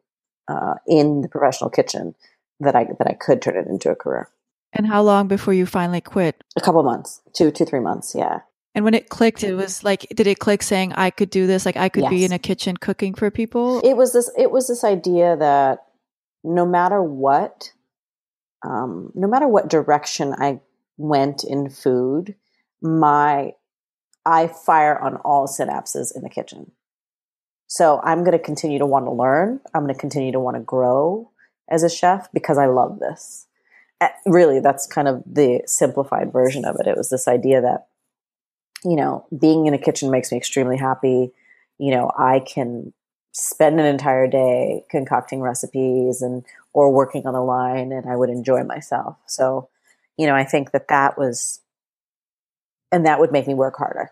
uh, 0.48 0.76
in 0.88 1.22
the 1.22 1.28
professional 1.28 1.70
kitchen 1.70 2.16
that 2.60 2.76
I 2.76 2.86
that 2.98 3.08
I 3.08 3.14
could 3.14 3.42
turn 3.42 3.58
it 3.58 3.68
into 3.68 3.90
a 3.90 3.96
career. 3.96 4.30
And 4.72 4.88
how 4.88 5.02
long 5.02 5.28
before 5.28 5.54
you 5.54 5.66
finally 5.66 6.02
quit? 6.02 6.44
A 6.58 6.62
couple 6.62 6.84
months, 6.84 7.22
two, 7.34 7.50
two, 7.50 7.66
three 7.66 7.80
months. 7.80 8.14
Yeah. 8.14 8.40
And 8.76 8.84
when 8.84 8.94
it 8.94 9.08
clicked, 9.08 9.42
it 9.42 9.56
was 9.56 9.86
like, 9.86 10.06
did 10.14 10.28
it 10.28 10.40
click 10.40 10.62
saying 10.62 10.92
I 10.94 11.10
could 11.10 11.30
do 11.30 11.48
this? 11.48 11.66
Like 11.66 11.78
I 11.78 11.88
could 11.88 12.04
yes. 12.04 12.10
be 12.10 12.26
in 12.26 12.34
a 12.34 12.40
kitchen 12.40 12.76
cooking 12.76 13.14
for 13.14 13.32
people? 13.32 13.80
It 13.80 13.96
was 13.96 14.12
this, 14.12 14.30
it 14.38 14.52
was 14.52 14.68
this 14.68 14.84
idea 14.84 15.38
that 15.38 15.85
no 16.46 16.66
matter 16.66 17.02
what, 17.02 17.72
um, 18.64 19.12
no 19.16 19.28
matter 19.28 19.48
what 19.48 19.70
direction 19.70 20.34
I 20.38 20.62
went 20.98 21.44
in 21.44 21.70
food, 21.70 22.36
my, 22.82 23.54
I 24.26 24.48
fire 24.48 24.98
on 24.98 25.18
all 25.18 25.48
synapses 25.48 26.16
in 26.16 26.22
the 26.22 26.30
kitchen. 26.30 26.72
So 27.68 28.00
I'm 28.04 28.20
going 28.20 28.38
to 28.38 28.44
continue 28.44 28.80
to 28.80 28.86
want 28.86 29.06
to 29.06 29.12
learn. 29.12 29.60
I'm 29.74 29.84
going 29.84 29.94
to 29.94 30.00
continue 30.00 30.32
to 30.32 30.40
want 30.40 30.56
to 30.56 30.62
grow 30.62 31.32
as 31.70 31.84
a 31.84 31.90
chef 31.90 32.32
because 32.32 32.58
I 32.58 32.68
love 32.68 33.00
this. 33.00 33.48
Eh, 34.02 34.10
really, 34.26 34.60
that's 34.60 34.86
kind 34.88 35.08
of 35.08 35.24
the 35.26 35.62
simplified 35.66 36.32
version 36.32 36.64
of 36.64 36.78
it. 36.80 36.88
It 36.88 36.98
was 36.98 37.10
this 37.10 37.28
idea 37.28 37.62
that 37.62 37.88
you 38.86 38.96
know, 38.96 39.26
being 39.38 39.66
in 39.66 39.74
a 39.74 39.80
kitchen 39.80 40.12
makes 40.12 40.32
me 40.32 40.38
extremely 40.38 40.78
happy. 40.78 41.32
You 41.80 41.92
know, 41.92 42.12
I 42.18 42.40
can 42.40 42.94
spend 43.38 43.82
an 43.82 43.86
entire 43.86 44.28
day 44.28 44.86
concocting 44.90 45.42
recipes 45.42 46.22
and 46.22 46.46
or 46.72 46.92
working 46.92 47.28
on 47.28 47.34
the 47.34 47.42
line 47.42 47.92
and 47.92 48.10
I 48.10 48.16
would 48.16 48.30
enjoy 48.30 48.64
myself. 48.64 49.18
So, 49.26 49.68
you 50.18 50.26
know, 50.26 50.34
I 50.34 50.46
think 50.46 50.72
that 50.72 50.88
that 50.88 51.18
was 51.18 51.60
and 52.94 53.06
that 53.06 53.20
would 53.20 53.34
make 53.34 53.46
me 53.46 53.54
work 53.54 53.76
harder. 53.78 54.12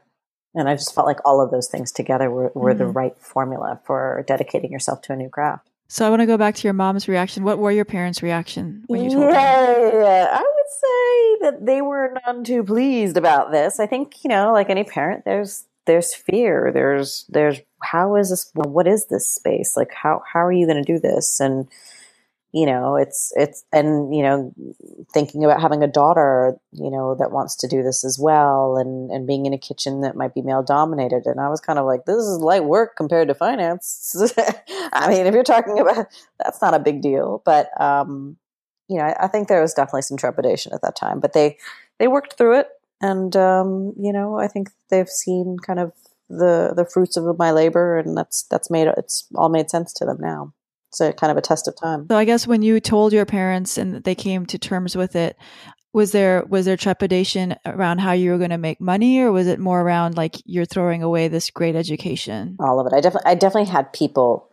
And 0.56 0.68
I 0.68 0.76
just 0.76 0.94
felt 0.94 1.08
like 1.08 1.20
all 1.24 1.40
of 1.40 1.52
those 1.52 1.70
things 1.70 1.94
together 1.94 2.30
were, 2.30 2.52
were 2.54 2.72
mm-hmm. 2.72 2.80
the 2.80 2.88
right 2.88 3.18
formula 3.18 3.80
for 3.86 4.26
dedicating 4.28 4.74
yourself 4.74 5.02
to 5.04 5.14
a 5.14 5.16
new 5.16 5.30
craft. 5.30 5.70
So 5.88 6.06
I 6.06 6.10
want 6.10 6.20
to 6.22 6.26
go 6.26 6.38
back 6.38 6.56
to 6.56 6.64
your 6.66 6.74
mom's 6.74 7.08
reaction. 7.08 7.46
What 7.46 7.60
were 7.60 7.72
your 7.72 7.86
parents' 7.86 8.22
reaction 8.22 8.84
when 8.88 9.06
you 9.06 9.10
told 9.10 9.32
yeah, 9.32 9.66
them? 9.66 10.02
Yeah, 10.02 10.28
I 10.32 10.42
would 10.42 10.70
say 10.70 11.50
that 11.50 11.66
they 11.66 11.82
were 11.82 12.14
none 12.26 12.44
too 12.44 12.64
pleased 12.64 13.16
about 13.16 13.52
this. 13.52 13.80
I 13.80 13.86
think 13.86 14.24
you 14.24 14.30
know, 14.30 14.52
like 14.52 14.70
any 14.70 14.84
parent, 14.84 15.24
there's 15.24 15.66
there's 15.86 16.14
fear. 16.14 16.72
There's 16.74 17.26
there's 17.30 17.60
how 17.84 18.16
is 18.16 18.30
this? 18.30 18.50
What 18.56 18.88
is 18.88 19.08
this 19.08 19.28
space? 19.28 19.76
Like 19.78 19.94
how 19.94 20.24
how 20.32 20.46
are 20.46 20.52
you 20.52 20.66
going 20.66 20.84
to 20.84 20.94
do 20.94 21.00
this? 21.00 21.40
And 21.40 21.68
you 22.54 22.68
know 22.68 22.96
it's 22.96 23.34
it's 23.36 23.66
and 23.74 24.16
you 24.16 24.22
know 24.22 24.54
thinking 25.12 25.44
about 25.44 25.60
having 25.60 25.84
a 25.84 25.88
daughter 25.88 26.56
you 26.72 26.90
know 26.90 27.16
that 27.16 27.32
wants 27.32 27.56
to 27.56 27.68
do 27.68 27.82
this 27.82 28.06
as 28.06 28.20
well 28.20 28.78
and 28.78 29.10
and 29.10 29.28
being 29.28 29.46
in 29.48 29.54
a 29.54 29.58
kitchen 29.58 30.02
that 30.02 30.16
might 30.16 30.36
be 30.36 30.42
male 30.42 30.62
dominated 30.62 31.26
and 31.26 31.40
i 31.40 31.50
was 31.50 31.60
kind 31.60 31.80
of 31.80 31.86
like 31.86 32.06
this 32.06 32.16
is 32.16 32.38
light 32.38 32.64
work 32.64 32.96
compared 32.96 33.28
to 33.28 33.34
finance 33.34 34.16
i 34.94 35.10
mean 35.10 35.26
if 35.26 35.34
you're 35.34 35.44
talking 35.44 35.80
about 35.80 36.06
that's 36.40 36.62
not 36.62 36.76
a 36.76 36.80
big 36.80 37.02
deal 37.02 37.42
but 37.44 37.70
um 37.82 38.38
you 38.88 38.98
know 38.98 39.04
I, 39.04 39.26
I, 39.26 39.28
think 39.28 39.48
there 39.48 39.62
was 39.62 39.74
definitely 39.74 40.04
some 40.04 40.18
trepidation 40.18 40.74
at 40.74 40.84
that 40.84 40.96
time 40.96 41.20
but 41.20 41.34
they 41.34 41.58
they 41.98 42.08
worked 42.08 42.38
through 42.38 42.60
it 42.60 42.68
and 43.02 43.36
um 43.36 43.94
you 43.98 44.14
know 44.14 44.38
i 44.38 44.48
think 44.48 44.70
they've 44.90 45.10
seen 45.10 45.58
kind 45.58 45.80
of 45.80 45.92
the 46.38 46.74
the 46.76 46.86
fruits 46.86 47.18
of 47.18 47.38
my 47.38 47.52
labor 47.52 47.98
and 47.98 48.18
that's 48.18 48.44
that's 48.50 48.70
made 48.70 48.88
it's 48.98 49.28
all 49.36 49.50
made 49.50 49.70
sense 49.70 49.94
to 49.94 50.06
them 50.06 50.18
now 50.20 50.54
it's 50.94 51.02
a 51.02 51.12
kind 51.12 51.32
of 51.32 51.38
a 51.38 51.42
test 51.42 51.68
of 51.68 51.76
time. 51.76 52.06
So 52.08 52.18
I 52.18 52.24
guess 52.24 52.46
when 52.46 52.62
you 52.62 52.80
told 52.80 53.14
your 53.14 53.26
parents 53.26 53.80
and 53.80 54.04
they 54.04 54.14
came 54.14 54.46
to 54.46 54.60
terms 54.60 54.96
with 54.96 55.16
it, 55.16 55.36
was 55.92 56.12
there 56.12 56.44
was 56.48 56.66
there 56.66 56.78
trepidation 56.78 57.56
around 57.66 58.00
how 58.00 58.12
you 58.12 58.32
were 58.32 58.38
going 58.38 58.52
to 58.52 58.60
make 58.60 58.80
money, 58.80 59.20
or 59.20 59.32
was 59.32 59.48
it 59.48 59.60
more 59.60 59.82
around 59.82 60.18
like 60.18 60.36
you're 60.46 60.66
throwing 60.66 61.02
away 61.02 61.28
this 61.28 61.50
great 61.50 61.76
education? 61.76 62.58
All 62.60 62.80
of 62.80 62.86
it. 62.86 62.94
I 62.94 63.02
definitely 63.02 63.32
I 63.32 63.36
definitely 63.36 63.72
had 63.72 63.92
people 63.92 64.50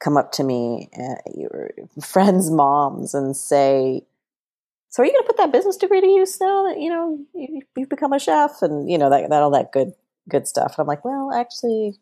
come 0.00 0.16
up 0.16 0.32
to 0.32 0.44
me, 0.44 0.88
uh, 0.98 2.00
friends' 2.02 2.50
moms, 2.50 3.14
and 3.14 3.36
say, 3.36 4.06
"So 4.88 5.02
are 5.02 5.06
you 5.06 5.12
going 5.12 5.24
to 5.24 5.26
put 5.26 5.36
that 5.38 5.52
business 5.52 5.76
degree 5.76 6.00
to 6.00 6.06
use 6.06 6.38
now 6.40 6.68
that 6.68 6.80
you 6.80 6.90
know 6.90 7.18
you, 7.34 7.62
have 7.78 7.88
become 7.88 8.12
a 8.12 8.18
chef 8.18 8.62
and 8.62 8.90
you 8.90 8.96
know 8.96 9.10
that 9.10 9.28
that 9.28 9.42
all 9.42 9.50
that 9.50 9.72
good 9.72 9.92
good 10.28 10.46
stuff?" 10.46 10.74
And 10.76 10.84
I'm 10.84 10.86
like, 10.86 11.04
"Well, 11.04 11.32
actually, 11.32 11.98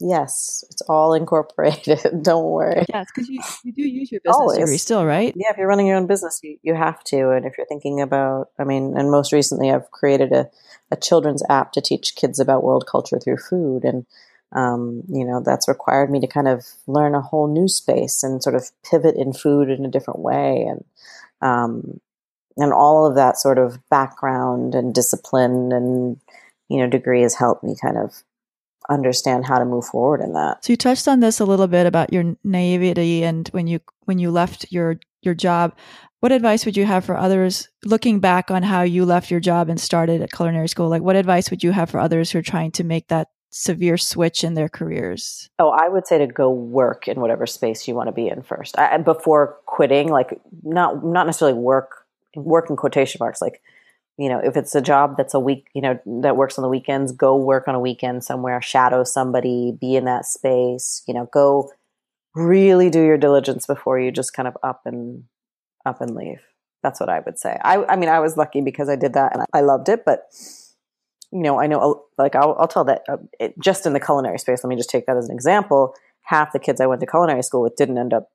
Yes, 0.00 0.64
it's 0.70 0.82
all 0.82 1.12
incorporated. 1.14 2.22
Don't 2.22 2.50
worry. 2.50 2.84
Yes, 2.88 3.08
because 3.14 3.28
you, 3.28 3.40
you 3.64 3.72
do 3.72 3.82
use 3.82 4.10
your 4.10 4.20
business 4.22 4.36
Always. 4.36 4.58
degree 4.58 4.78
still, 4.78 5.04
right? 5.04 5.34
Yeah, 5.36 5.50
if 5.50 5.58
you're 5.58 5.68
running 5.68 5.86
your 5.86 5.96
own 5.96 6.06
business, 6.06 6.40
you, 6.42 6.58
you 6.62 6.74
have 6.74 7.04
to. 7.04 7.30
And 7.30 7.44
if 7.44 7.56
you're 7.56 7.66
thinking 7.66 8.00
about, 8.00 8.48
I 8.58 8.64
mean, 8.64 8.96
and 8.96 9.10
most 9.10 9.32
recently 9.32 9.70
I've 9.70 9.90
created 9.90 10.32
a, 10.32 10.48
a 10.90 10.96
children's 10.96 11.42
app 11.48 11.72
to 11.72 11.80
teach 11.80 12.16
kids 12.16 12.40
about 12.40 12.64
world 12.64 12.86
culture 12.90 13.18
through 13.18 13.36
food. 13.36 13.84
And, 13.84 14.06
um, 14.52 15.02
you 15.08 15.24
know, 15.24 15.42
that's 15.44 15.68
required 15.68 16.10
me 16.10 16.20
to 16.20 16.26
kind 16.26 16.48
of 16.48 16.66
learn 16.86 17.14
a 17.14 17.20
whole 17.20 17.46
new 17.46 17.68
space 17.68 18.22
and 18.22 18.42
sort 18.42 18.56
of 18.56 18.70
pivot 18.90 19.16
in 19.16 19.32
food 19.34 19.68
in 19.68 19.84
a 19.84 19.90
different 19.90 20.20
way. 20.20 20.66
And, 20.66 20.84
um, 21.42 22.00
and 22.56 22.72
all 22.72 23.06
of 23.06 23.14
that 23.14 23.38
sort 23.38 23.58
of 23.58 23.78
background 23.90 24.74
and 24.74 24.94
discipline 24.94 25.72
and, 25.72 26.16
you 26.70 26.78
know, 26.78 26.88
degree 26.88 27.22
has 27.22 27.34
helped 27.34 27.64
me 27.64 27.76
kind 27.80 27.98
of 27.98 28.22
understand 28.88 29.44
how 29.46 29.58
to 29.58 29.64
move 29.64 29.84
forward 29.84 30.20
in 30.20 30.32
that. 30.32 30.64
So 30.64 30.72
you 30.72 30.76
touched 30.76 31.08
on 31.08 31.20
this 31.20 31.40
a 31.40 31.44
little 31.44 31.66
bit 31.66 31.86
about 31.86 32.12
your 32.12 32.36
naivety 32.44 33.22
and 33.24 33.48
when 33.48 33.66
you 33.66 33.80
when 34.04 34.18
you 34.18 34.30
left 34.30 34.72
your 34.72 34.98
your 35.22 35.34
job. 35.34 35.74
What 36.20 36.32
advice 36.32 36.66
would 36.66 36.76
you 36.76 36.84
have 36.84 37.04
for 37.04 37.16
others 37.16 37.68
looking 37.84 38.20
back 38.20 38.50
on 38.50 38.62
how 38.62 38.82
you 38.82 39.06
left 39.06 39.30
your 39.30 39.40
job 39.40 39.70
and 39.70 39.80
started 39.80 40.20
at 40.20 40.32
culinary 40.32 40.68
school? 40.68 40.88
Like 40.88 41.02
what 41.02 41.16
advice 41.16 41.50
would 41.50 41.64
you 41.64 41.72
have 41.72 41.90
for 41.90 41.98
others 41.98 42.30
who 42.30 42.38
are 42.38 42.42
trying 42.42 42.72
to 42.72 42.84
make 42.84 43.08
that 43.08 43.28
severe 43.48 43.96
switch 43.96 44.44
in 44.44 44.54
their 44.54 44.68
careers? 44.68 45.48
Oh, 45.58 45.70
I 45.70 45.88
would 45.88 46.06
say 46.06 46.18
to 46.18 46.26
go 46.26 46.50
work 46.50 47.08
in 47.08 47.20
whatever 47.20 47.46
space 47.46 47.88
you 47.88 47.94
want 47.94 48.08
to 48.08 48.12
be 48.12 48.28
in 48.28 48.42
first. 48.42 48.78
I, 48.78 48.98
before 48.98 49.58
quitting, 49.66 50.08
like 50.08 50.40
not 50.62 51.04
not 51.04 51.26
necessarily 51.26 51.58
work 51.58 52.06
work 52.36 52.70
in 52.70 52.76
quotation 52.76 53.18
marks 53.18 53.42
like 53.42 53.60
you 54.20 54.28
know, 54.28 54.38
if 54.38 54.54
it's 54.54 54.74
a 54.74 54.82
job 54.82 55.16
that's 55.16 55.32
a 55.32 55.40
week, 55.40 55.68
you 55.74 55.80
know, 55.80 55.98
that 56.20 56.36
works 56.36 56.58
on 56.58 56.62
the 56.62 56.68
weekends, 56.68 57.10
go 57.10 57.36
work 57.36 57.66
on 57.66 57.74
a 57.74 57.80
weekend 57.80 58.22
somewhere, 58.22 58.60
shadow 58.60 59.02
somebody, 59.02 59.72
be 59.80 59.96
in 59.96 60.04
that 60.04 60.26
space, 60.26 61.02
you 61.08 61.14
know, 61.14 61.30
go 61.32 61.72
really 62.34 62.90
do 62.90 63.02
your 63.02 63.16
diligence 63.16 63.66
before 63.66 63.98
you 63.98 64.12
just 64.12 64.34
kind 64.34 64.46
of 64.46 64.58
up 64.62 64.82
and 64.84 65.24
up 65.86 66.02
and 66.02 66.14
leave. 66.14 66.42
That's 66.82 67.00
what 67.00 67.08
I 67.08 67.20
would 67.20 67.38
say. 67.38 67.56
I, 67.64 67.82
I 67.86 67.96
mean, 67.96 68.10
I 68.10 68.20
was 68.20 68.36
lucky 68.36 68.60
because 68.60 68.90
I 68.90 68.96
did 68.96 69.14
that 69.14 69.32
and 69.34 69.42
I 69.54 69.62
loved 69.62 69.88
it, 69.88 70.04
but 70.04 70.24
you 71.32 71.40
know, 71.40 71.58
I 71.58 71.66
know, 71.66 72.04
like, 72.18 72.34
I'll, 72.34 72.56
I'll 72.58 72.68
tell 72.68 72.84
that 72.84 73.04
uh, 73.08 73.16
it, 73.38 73.58
just 73.58 73.86
in 73.86 73.94
the 73.94 74.00
culinary 74.00 74.38
space. 74.38 74.62
Let 74.62 74.68
me 74.68 74.76
just 74.76 74.90
take 74.90 75.06
that 75.06 75.16
as 75.16 75.30
an 75.30 75.34
example. 75.34 75.94
Half 76.24 76.52
the 76.52 76.58
kids 76.58 76.78
I 76.78 76.86
went 76.86 77.00
to 77.00 77.06
culinary 77.06 77.42
school 77.42 77.62
with 77.62 77.76
didn't 77.76 77.96
end 77.96 78.12
up 78.12 78.28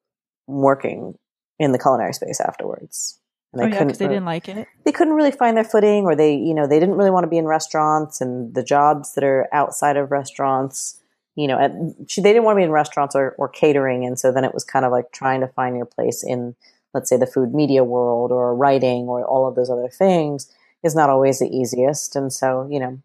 working 0.47 1.13
in 1.59 1.73
the 1.73 1.79
culinary 1.79 2.13
space 2.13 2.41
afterwards. 2.41 3.19
And 3.55 3.63
they 3.63 3.67
oh, 3.67 3.69
yeah, 3.69 3.77
couldn't. 3.79 3.97
They 3.97 4.07
didn't 4.07 4.25
like 4.25 4.49
it. 4.49 4.67
They 4.83 4.91
couldn't 4.91 5.13
really 5.13 5.31
find 5.31 5.55
their 5.55 5.63
footing, 5.63 6.03
or 6.03 6.15
they, 6.15 6.35
you 6.35 6.53
know, 6.53 6.67
they 6.67 6.79
didn't 6.79 6.95
really 6.95 7.09
want 7.09 7.23
to 7.23 7.29
be 7.29 7.37
in 7.37 7.45
restaurants 7.45 8.19
and 8.19 8.53
the 8.53 8.63
jobs 8.63 9.15
that 9.15 9.23
are 9.23 9.47
outside 9.53 9.95
of 9.95 10.11
restaurants. 10.11 11.01
You 11.35 11.47
know, 11.47 11.57
at, 11.59 11.71
they 11.73 12.33
didn't 12.33 12.43
want 12.43 12.57
to 12.57 12.59
be 12.59 12.63
in 12.63 12.71
restaurants 12.71 13.15
or, 13.15 13.35
or 13.37 13.47
catering, 13.47 14.05
and 14.05 14.19
so 14.19 14.31
then 14.31 14.43
it 14.43 14.53
was 14.53 14.63
kind 14.63 14.85
of 14.85 14.91
like 14.91 15.11
trying 15.11 15.41
to 15.41 15.47
find 15.47 15.77
your 15.77 15.85
place 15.85 16.23
in, 16.23 16.55
let's 16.93 17.09
say, 17.09 17.17
the 17.17 17.27
food 17.27 17.53
media 17.53 17.83
world 17.83 18.31
or 18.31 18.55
writing 18.55 19.07
or 19.07 19.25
all 19.25 19.47
of 19.47 19.55
those 19.55 19.69
other 19.69 19.89
things 19.89 20.51
is 20.83 20.95
not 20.95 21.09
always 21.09 21.39
the 21.39 21.47
easiest. 21.47 22.15
And 22.15 22.31
so, 22.31 22.67
you 22.69 22.79
know, 22.79 23.01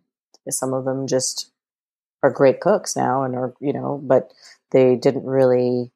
some 0.49 0.73
of 0.73 0.85
them 0.85 1.07
just 1.07 1.51
are 2.23 2.31
great 2.31 2.61
cooks 2.61 2.97
now 2.97 3.23
and 3.23 3.35
are, 3.35 3.55
you 3.61 3.73
know, 3.73 4.01
but 4.05 4.33
they 4.73 4.97
didn't 4.97 5.25
really 5.25 5.91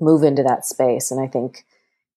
move 0.00 0.22
into 0.22 0.42
that 0.42 0.66
space. 0.66 1.10
And 1.10 1.20
I 1.20 1.26
think 1.26 1.64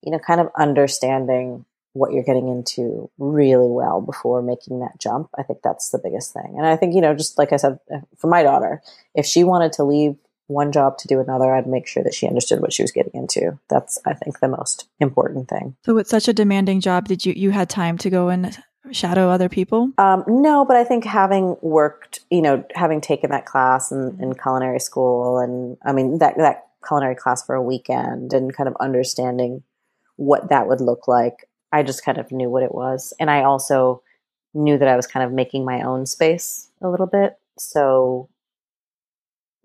you 0.04 0.12
know, 0.12 0.20
kind 0.20 0.42
of 0.42 0.50
understanding 0.58 1.66
what 1.94 2.12
you're 2.12 2.24
getting 2.24 2.48
into 2.48 3.10
really 3.20 3.70
well 3.70 4.02
before 4.02 4.42
making 4.42 4.80
that 4.80 5.00
jump. 5.00 5.30
I 5.38 5.44
think 5.44 5.60
that's 5.64 5.90
the 5.90 6.00
biggest 6.00 6.34
thing. 6.34 6.56
And 6.58 6.66
I 6.66 6.76
think, 6.76 6.96
you 6.96 7.02
know, 7.02 7.14
just 7.14 7.38
like 7.38 7.54
I 7.54 7.58
said, 7.58 7.80
uh, 7.94 8.00
for 8.18 8.28
my 8.28 8.42
daughter, 8.44 8.82
if 9.14 9.26
she 9.26 9.44
wanted 9.44 9.74
to 9.74 9.84
leave 9.84 10.16
one 10.48 10.72
job 10.72 10.98
to 11.00 11.08
do 11.08 11.20
another, 11.20 11.54
I'd 11.54 11.68
make 11.68 11.88
sure 11.88 12.04
that 12.04 12.14
she 12.14 12.28
understood 12.28 12.62
what 12.62 12.74
she 12.74 12.82
was 12.82 12.92
getting 12.92 13.14
into. 13.14 13.60
That's, 13.70 14.00
I 14.06 14.14
think, 14.14 14.40
the 14.40 14.48
most 14.48 14.88
important 15.00 15.50
thing. 15.50 15.76
So, 15.86 15.94
with 15.94 16.08
such 16.08 16.28
a 16.28 16.34
demanding 16.34 16.82
job, 16.82 17.08
did 17.08 17.26
you 17.26 17.34
you 17.36 17.52
had 17.52 17.70
time 17.70 17.98
to 18.00 18.10
go 18.10 18.30
and 18.30 18.58
shadow 18.92 19.30
other 19.30 19.48
people? 19.48 19.92
Um, 19.98 20.24
no, 20.28 20.66
but 20.66 20.76
I 20.76 20.84
think 20.84 21.06
having 21.06 21.56
worked, 21.62 22.22
you 22.30 22.42
know, 22.42 22.66
having 22.76 23.02
taken 23.02 23.30
that 23.30 23.46
class 23.46 23.92
in, 23.92 24.18
in 24.20 24.34
culinary 24.34 24.80
school, 24.80 25.40
and 25.40 25.78
I 25.84 25.94
mean 25.94 26.18
that 26.18 26.38
that 26.38 26.68
culinary 26.86 27.16
class 27.16 27.46
for 27.46 27.56
a 27.56 27.62
weekend, 27.62 28.34
and 28.34 28.54
kind 28.54 28.68
of 28.68 28.76
understanding 28.80 29.64
what 30.24 30.50
that 30.50 30.68
would 30.68 30.82
look 30.82 31.08
like. 31.08 31.48
I 31.72 31.84
just 31.84 32.06
kind 32.06 32.18
of 32.18 32.32
knew 32.32 32.50
what 32.50 32.64
it 32.64 32.74
was. 32.74 33.14
And 33.20 33.30
I 33.30 33.44
also 33.44 34.04
knew 34.54 34.78
that 34.78 34.88
I 34.88 34.96
was 34.96 35.08
kind 35.08 35.26
of 35.26 35.32
making 35.32 35.66
my 35.66 35.82
own 35.82 36.06
space 36.06 36.70
a 36.82 36.90
little 36.90 37.08
bit. 37.08 37.38
So 37.58 38.30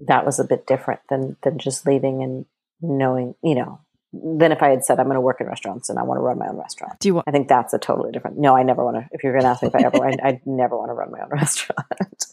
that 0.00 0.24
was 0.24 0.38
a 0.38 0.44
bit 0.44 0.66
different 0.66 1.00
than 1.10 1.36
than 1.42 1.58
just 1.58 1.86
leaving 1.86 2.22
and 2.22 2.46
knowing, 2.80 3.34
you 3.42 3.54
know, 3.54 3.80
than 4.12 4.52
if 4.52 4.62
I 4.62 4.70
had 4.70 4.84
said 4.84 4.98
I'm 4.98 5.06
going 5.06 5.16
to 5.16 5.20
work 5.20 5.40
in 5.40 5.46
restaurants 5.46 5.88
and 5.88 5.98
I 5.98 6.02
want 6.02 6.18
to 6.18 6.22
run 6.22 6.38
my 6.38 6.48
own 6.48 6.56
restaurant. 6.56 6.98
Do 7.00 7.08
you 7.08 7.14
want? 7.14 7.28
I 7.28 7.30
think 7.30 7.48
that's 7.48 7.74
a 7.74 7.78
totally 7.78 8.12
different. 8.12 8.38
No, 8.38 8.56
I 8.56 8.62
never 8.62 8.84
want 8.84 8.96
to. 8.96 9.08
If 9.12 9.22
you're 9.22 9.32
going 9.32 9.42
to 9.42 9.48
ask 9.48 9.62
me 9.62 9.68
if 9.68 9.74
I 9.74 9.80
ever, 9.80 10.06
I, 10.06 10.16
I'd 10.22 10.46
never 10.46 10.76
want 10.76 10.90
to 10.90 10.94
run 10.94 11.10
my 11.10 11.20
own 11.20 11.28
restaurant. 11.32 12.26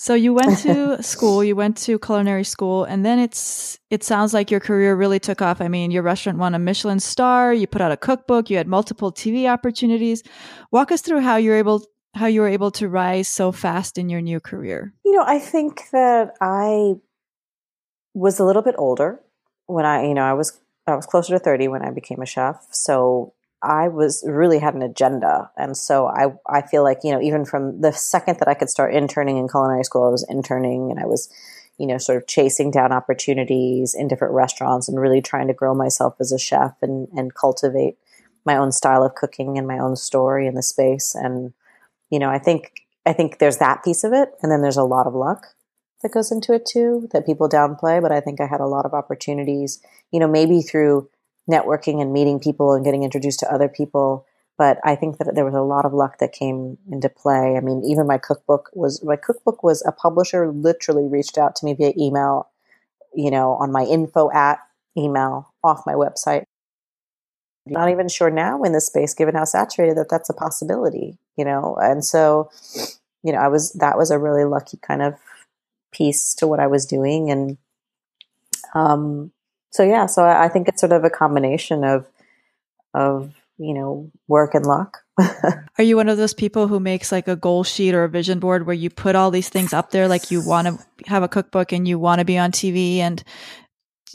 So 0.00 0.14
you 0.14 0.32
went 0.32 0.58
to 0.58 1.02
school, 1.14 1.42
you 1.42 1.56
went 1.56 1.76
to 1.78 1.98
culinary 1.98 2.44
school, 2.44 2.84
and 2.84 3.04
then 3.04 3.18
it's 3.18 3.80
it 3.90 4.04
sounds 4.04 4.32
like 4.32 4.48
your 4.48 4.60
career 4.60 4.94
really 4.94 5.18
took 5.18 5.42
off. 5.42 5.60
I 5.60 5.66
mean, 5.66 5.90
your 5.90 6.04
restaurant 6.04 6.38
won 6.38 6.54
a 6.54 6.58
Michelin 6.58 7.00
star, 7.00 7.52
you 7.52 7.66
put 7.66 7.82
out 7.82 7.90
a 7.90 7.96
cookbook, 7.96 8.48
you 8.48 8.56
had 8.56 8.68
multiple 8.68 9.12
TV 9.12 9.50
opportunities. 9.50 10.22
Walk 10.70 10.92
us 10.92 11.02
through 11.02 11.20
how 11.20 11.36
you're 11.36 11.56
able 11.56 11.84
how 12.14 12.26
you 12.26 12.40
were 12.40 12.48
able 12.48 12.70
to 12.70 12.88
rise 12.88 13.26
so 13.28 13.50
fast 13.50 13.98
in 13.98 14.08
your 14.08 14.20
new 14.20 14.38
career. 14.38 14.94
You 15.04 15.12
know, 15.12 15.24
I 15.26 15.40
think 15.40 15.90
that 15.90 16.34
I 16.40 16.94
was 18.14 18.38
a 18.38 18.44
little 18.44 18.62
bit 18.62 18.76
older 18.78 19.20
when 19.66 19.84
I, 19.84 20.06
you 20.06 20.14
know, 20.14 20.22
I 20.22 20.32
was 20.32 20.60
I 20.86 20.94
was 20.94 21.06
closer 21.06 21.36
to 21.36 21.40
30 21.40 21.68
when 21.68 21.82
I 21.82 21.90
became 21.90 22.22
a 22.22 22.26
chef. 22.26 22.66
So 22.70 23.34
I 23.62 23.88
was 23.88 24.22
really 24.26 24.60
had 24.60 24.74
an 24.74 24.82
agenda. 24.82 25.50
And 25.56 25.76
so 25.76 26.06
I, 26.06 26.26
I 26.46 26.62
feel 26.62 26.84
like, 26.84 26.98
you 27.02 27.12
know, 27.12 27.20
even 27.20 27.44
from 27.44 27.80
the 27.80 27.92
second 27.92 28.38
that 28.38 28.48
I 28.48 28.54
could 28.54 28.70
start 28.70 28.94
interning 28.94 29.36
in 29.36 29.48
culinary 29.48 29.84
school, 29.84 30.04
I 30.04 30.10
was 30.10 30.26
interning 30.28 30.90
and 30.90 31.00
I 31.00 31.06
was, 31.06 31.28
you 31.76 31.86
know, 31.86 31.98
sort 31.98 32.18
of 32.18 32.28
chasing 32.28 32.70
down 32.70 32.92
opportunities 32.92 33.94
in 33.94 34.06
different 34.06 34.34
restaurants 34.34 34.88
and 34.88 35.00
really 35.00 35.20
trying 35.20 35.48
to 35.48 35.54
grow 35.54 35.74
myself 35.74 36.14
as 36.20 36.30
a 36.30 36.38
chef 36.38 36.74
and, 36.82 37.08
and 37.16 37.34
cultivate 37.34 37.96
my 38.44 38.56
own 38.56 38.70
style 38.70 39.02
of 39.02 39.14
cooking 39.14 39.58
and 39.58 39.66
my 39.66 39.78
own 39.78 39.96
story 39.96 40.46
in 40.46 40.54
the 40.54 40.62
space. 40.62 41.14
And, 41.16 41.52
you 42.10 42.18
know, 42.18 42.30
I 42.30 42.38
think, 42.38 42.72
I 43.04 43.12
think 43.12 43.38
there's 43.38 43.58
that 43.58 43.82
piece 43.82 44.04
of 44.04 44.12
it. 44.12 44.30
And 44.40 44.52
then 44.52 44.62
there's 44.62 44.76
a 44.76 44.84
lot 44.84 45.06
of 45.06 45.14
luck 45.14 45.48
that 46.02 46.12
goes 46.12 46.30
into 46.30 46.52
it 46.52 46.64
too 46.64 47.08
that 47.12 47.26
people 47.26 47.48
downplay. 47.48 48.00
But 48.00 48.12
I 48.12 48.20
think 48.20 48.40
I 48.40 48.46
had 48.46 48.60
a 48.60 48.66
lot 48.66 48.86
of 48.86 48.94
opportunities, 48.94 49.80
you 50.12 50.20
know, 50.20 50.28
maybe 50.28 50.62
through 50.62 51.08
networking 51.48 52.00
and 52.00 52.12
meeting 52.12 52.38
people 52.38 52.74
and 52.74 52.84
getting 52.84 53.02
introduced 53.02 53.40
to 53.40 53.52
other 53.52 53.68
people. 53.68 54.26
But 54.56 54.78
I 54.84 54.96
think 54.96 55.18
that 55.18 55.34
there 55.34 55.44
was 55.44 55.54
a 55.54 55.62
lot 55.62 55.84
of 55.84 55.92
luck 55.92 56.18
that 56.18 56.32
came 56.32 56.78
into 56.90 57.08
play. 57.08 57.56
I 57.56 57.60
mean, 57.60 57.84
even 57.84 58.06
my 58.06 58.18
cookbook 58.18 58.70
was 58.74 59.02
my 59.04 59.16
cookbook 59.16 59.62
was 59.62 59.84
a 59.86 59.92
publisher 59.92 60.50
literally 60.50 61.06
reached 61.06 61.38
out 61.38 61.54
to 61.56 61.64
me 61.64 61.74
via 61.74 61.92
email, 61.96 62.48
you 63.14 63.30
know, 63.30 63.52
on 63.52 63.70
my 63.70 63.84
info 63.84 64.30
at 64.32 64.58
email 64.96 65.54
off 65.62 65.86
my 65.86 65.94
website. 65.94 66.44
Not 67.66 67.90
even 67.90 68.08
sure 68.08 68.30
now 68.30 68.62
in 68.62 68.72
this 68.72 68.86
space, 68.86 69.14
given 69.14 69.34
how 69.34 69.44
saturated 69.44 69.96
that 69.96 70.08
that's 70.08 70.30
a 70.30 70.34
possibility, 70.34 71.18
you 71.36 71.44
know. 71.44 71.76
And 71.80 72.04
so, 72.04 72.50
you 73.22 73.32
know, 73.32 73.38
I 73.38 73.48
was 73.48 73.72
that 73.74 73.96
was 73.96 74.10
a 74.10 74.18
really 74.18 74.44
lucky 74.44 74.78
kind 74.78 75.02
of 75.02 75.14
piece 75.92 76.34
to 76.34 76.46
what 76.46 76.60
I 76.60 76.66
was 76.66 76.86
doing, 76.86 77.30
and 77.30 77.58
um, 78.74 79.32
so 79.70 79.82
yeah, 79.82 80.06
so 80.06 80.22
I, 80.22 80.44
I 80.44 80.48
think 80.48 80.68
it's 80.68 80.80
sort 80.80 80.92
of 80.92 81.04
a 81.04 81.10
combination 81.10 81.84
of 81.84 82.06
of 82.94 83.32
you 83.58 83.74
know 83.74 84.10
work 84.26 84.54
and 84.54 84.66
luck. 84.66 84.98
Are 85.78 85.84
you 85.84 85.96
one 85.96 86.08
of 86.08 86.16
those 86.16 86.34
people 86.34 86.68
who 86.68 86.80
makes 86.80 87.10
like 87.10 87.28
a 87.28 87.36
goal 87.36 87.64
sheet 87.64 87.94
or 87.94 88.04
a 88.04 88.08
vision 88.08 88.38
board 88.38 88.66
where 88.66 88.74
you 88.74 88.88
put 88.90 89.16
all 89.16 89.30
these 89.30 89.48
things 89.48 89.72
up 89.72 89.90
there, 89.90 90.08
like 90.08 90.30
you 90.30 90.46
want 90.46 90.68
to 90.68 90.78
have 91.06 91.22
a 91.22 91.28
cookbook 91.28 91.72
and 91.72 91.86
you 91.86 91.98
want 91.98 92.20
to 92.20 92.24
be 92.24 92.38
on 92.38 92.52
TV, 92.52 92.98
and 92.98 93.22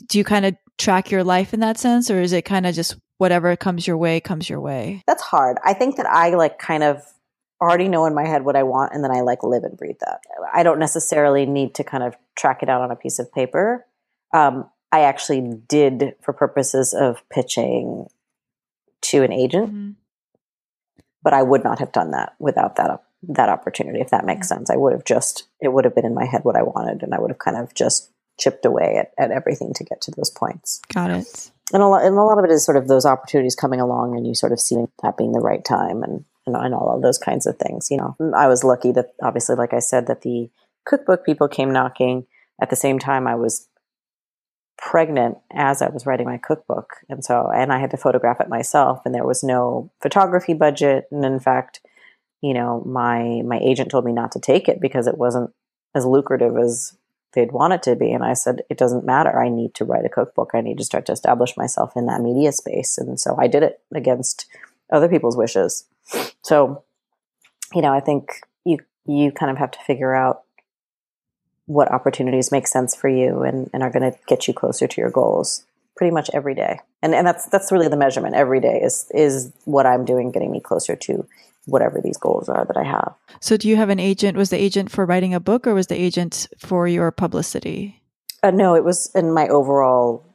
do 0.07 0.17
you 0.17 0.24
kind 0.24 0.45
of 0.45 0.55
track 0.77 1.12
your 1.12 1.24
life 1.24 1.53
in 1.53 1.60
that 1.60 1.77
sense, 1.77 2.10
or 2.10 2.22
is 2.22 2.33
it 2.33 2.43
kind 2.43 2.65
of 2.65 2.74
just 2.74 2.95
whatever 3.17 3.55
comes 3.55 3.88
your 3.88 3.98
way 3.98 4.19
comes 4.19 4.50
your 4.50 4.60
way? 4.60 5.03
That's 5.07 5.24
hard. 5.24 5.57
I 5.63 5.74
think 5.74 5.98
that 5.98 6.07
I 6.07 6.36
like 6.36 6.60
kind 6.60 6.83
of 6.83 7.03
already 7.62 7.88
know 7.88 8.05
in 8.05 8.13
my 8.13 8.27
head 8.27 8.43
what 8.43 8.55
I 8.55 8.63
want 8.63 8.93
and 8.93 9.03
then 9.03 9.12
I 9.12 9.22
like 9.22 9.43
live 9.43 9.63
and 9.63 9.77
breathe 9.77 9.95
that. 10.01 10.19
I 10.54 10.63
don't 10.63 10.80
necessarily 10.80 11.45
need 11.45 11.75
to 11.75 11.84
kind 11.84 12.04
of 12.04 12.15
track 12.36 12.62
it 12.62 12.69
out 12.69 12.82
on 12.82 12.91
a 12.91 12.95
piece 12.95 13.19
of 13.19 13.32
paper. 13.32 13.86
Um, 14.34 14.69
I 14.93 15.01
actually 15.01 15.41
did 15.67 16.15
for 16.21 16.34
purposes 16.34 16.93
of 16.93 17.27
pitching 17.29 18.06
to 19.01 19.23
an 19.23 19.34
agent, 19.34 19.69
mm-hmm. 19.69 19.91
but 21.23 21.34
I 21.34 21.41
would 21.41 21.63
not 21.63 21.79
have 21.79 21.91
done 21.91 22.12
that 22.12 22.36
without 22.39 22.75
that 22.75 23.03
that 23.29 23.49
opportunity. 23.49 24.01
If 24.01 24.12
that 24.12 24.23
makes 24.23 24.47
sense, 24.47 24.69
I 24.69 24.75
would 24.75 24.93
have 24.93 25.03
just 25.03 25.47
it 25.60 25.73
would 25.73 25.86
have 25.86 25.95
been 25.95 26.06
in 26.06 26.13
my 26.13 26.25
head 26.25 26.43
what 26.43 26.56
I 26.56 26.62
wanted, 26.62 27.01
and 27.01 27.15
I 27.15 27.19
would 27.19 27.32
have 27.32 27.39
kind 27.39 27.58
of 27.58 27.73
just 27.73 28.12
chipped 28.39 28.65
away 28.65 28.97
at, 28.99 29.12
at 29.17 29.32
everything 29.32 29.73
to 29.73 29.84
get 29.84 29.99
to 30.01 30.12
those 30.12 30.29
points. 30.29 30.79
Got 30.93 31.10
it. 31.10 31.51
And 31.73 31.82
a 31.82 31.88
lot, 31.88 32.06
and 32.06 32.15
a 32.15 32.21
lot 32.21 32.38
of 32.38 32.45
it 32.45 32.51
is 32.51 32.63
sort 32.63 32.77
of 32.77 32.88
those 32.88 33.06
opportunities 33.06 33.56
coming 33.56 33.82
along, 33.82 34.15
and 34.15 34.27
you 34.27 34.36
sort 34.36 34.51
of 34.51 34.60
seeing 34.60 34.89
that 35.01 35.17
being 35.17 35.32
the 35.32 35.39
right 35.39 35.65
time, 35.65 36.03
and 36.03 36.23
and, 36.45 36.56
and 36.56 36.75
all 36.75 36.95
of 36.95 37.01
those 37.01 37.17
kinds 37.17 37.47
of 37.47 37.58
things. 37.58 37.89
You 37.89 37.97
know, 37.97 38.15
I 38.38 38.47
was 38.47 38.63
lucky 38.63 38.91
that 38.91 39.15
obviously, 39.23 39.56
like 39.56 39.73
I 39.73 39.79
said, 39.79 40.06
that 40.06 40.21
the 40.21 40.51
cookbook 40.86 41.25
people 41.25 41.47
came 41.47 41.73
knocking. 41.73 42.27
At 42.62 42.69
the 42.69 42.75
same 42.75 42.99
time, 42.99 43.25
I 43.25 43.34
was 43.34 43.67
pregnant 44.77 45.38
as 45.51 45.81
I 45.81 45.89
was 45.89 46.05
writing 46.05 46.25
my 46.25 46.38
cookbook. 46.38 46.95
And 47.09 47.23
so, 47.23 47.49
and 47.53 47.71
I 47.71 47.79
had 47.79 47.91
to 47.91 47.97
photograph 47.97 48.41
it 48.41 48.49
myself 48.49 49.01
and 49.05 49.13
there 49.13 49.25
was 49.25 49.43
no 49.43 49.91
photography 50.01 50.53
budget. 50.53 51.05
And 51.12 51.23
in 51.23 51.39
fact, 51.39 51.81
you 52.41 52.53
know, 52.53 52.83
my, 52.86 53.41
my 53.45 53.59
agent 53.59 53.89
told 53.89 54.05
me 54.05 54.12
not 54.12 54.31
to 54.33 54.39
take 54.39 54.67
it 54.67 54.81
because 54.81 55.07
it 55.07 55.17
wasn't 55.17 55.51
as 55.95 56.05
lucrative 56.05 56.57
as 56.57 56.97
they'd 57.33 57.51
want 57.51 57.73
it 57.73 57.83
to 57.83 57.95
be. 57.95 58.12
And 58.12 58.23
I 58.23 58.33
said, 58.33 58.62
it 58.69 58.77
doesn't 58.77 59.05
matter. 59.05 59.41
I 59.41 59.49
need 59.49 59.73
to 59.75 59.86
write 59.86 60.05
a 60.05 60.09
cookbook. 60.09 60.51
I 60.53 60.62
need 60.62 60.77
to 60.77 60.83
start 60.83 61.05
to 61.07 61.12
establish 61.12 61.55
myself 61.57 61.93
in 61.95 62.05
that 62.07 62.21
media 62.21 62.51
space. 62.51 62.97
And 62.97 63.19
so 63.19 63.38
I 63.39 63.47
did 63.47 63.63
it 63.63 63.81
against 63.93 64.45
other 64.91 65.07
people's 65.07 65.38
wishes. 65.38 65.86
So, 66.43 66.83
you 67.73 67.81
know, 67.81 67.93
I 67.93 67.99
think 67.99 68.41
you, 68.65 68.77
you 69.05 69.31
kind 69.31 69.51
of 69.51 69.57
have 69.57 69.71
to 69.71 69.79
figure 69.79 70.13
out 70.13 70.43
what 71.65 71.91
opportunities 71.91 72.52
make 72.52 72.67
sense 72.67 72.95
for 72.95 73.08
you 73.08 73.43
and, 73.43 73.69
and 73.73 73.84
are 73.84 73.89
going 73.89 74.12
to 74.12 74.17
get 74.28 74.47
you 74.47 74.54
closer 74.54 74.88
to 74.88 75.02
your 75.02 75.10
goals 75.10 75.63
pretty 75.95 76.12
much 76.12 76.30
every 76.34 76.56
day. 76.56 76.80
And 77.02 77.13
and 77.13 77.26
that's 77.26 77.45
that's 77.47 77.71
really 77.71 77.88
the 77.88 77.97
measurement 77.97 78.36
every 78.36 78.60
day 78.60 78.82
is 78.82 79.10
is 79.13 79.52
what 79.65 79.86
I'm 79.86 80.06
doing 80.06 80.32
getting 80.32 80.52
me 80.52 80.60
closer 80.60 80.95
to 80.95 81.28
whatever 81.65 82.02
these 82.02 82.17
goals 82.17 82.49
are 82.49 82.65
that 82.65 82.78
I 82.78 82.84
have. 82.84 83.13
So 83.39 83.56
do 83.58 83.69
you 83.69 83.76
have 83.78 83.89
an 83.89 83.99
agent 83.99 84.38
was 84.38 84.49
the 84.49 84.62
agent 84.62 84.91
for 84.91 85.06
writing 85.06 85.34
a 85.34 85.39
book 85.39 85.65
or 85.65 85.73
was 85.73 85.88
the 85.88 85.99
agent 85.99 86.47
for 86.58 86.88
your 86.88 87.12
publicity? 87.12 88.02
Uh, 88.41 88.52
no, 88.52 88.76
it 88.76 88.84
was 88.84 89.10
in 89.15 89.34
my 89.34 89.47
overall 89.47 90.26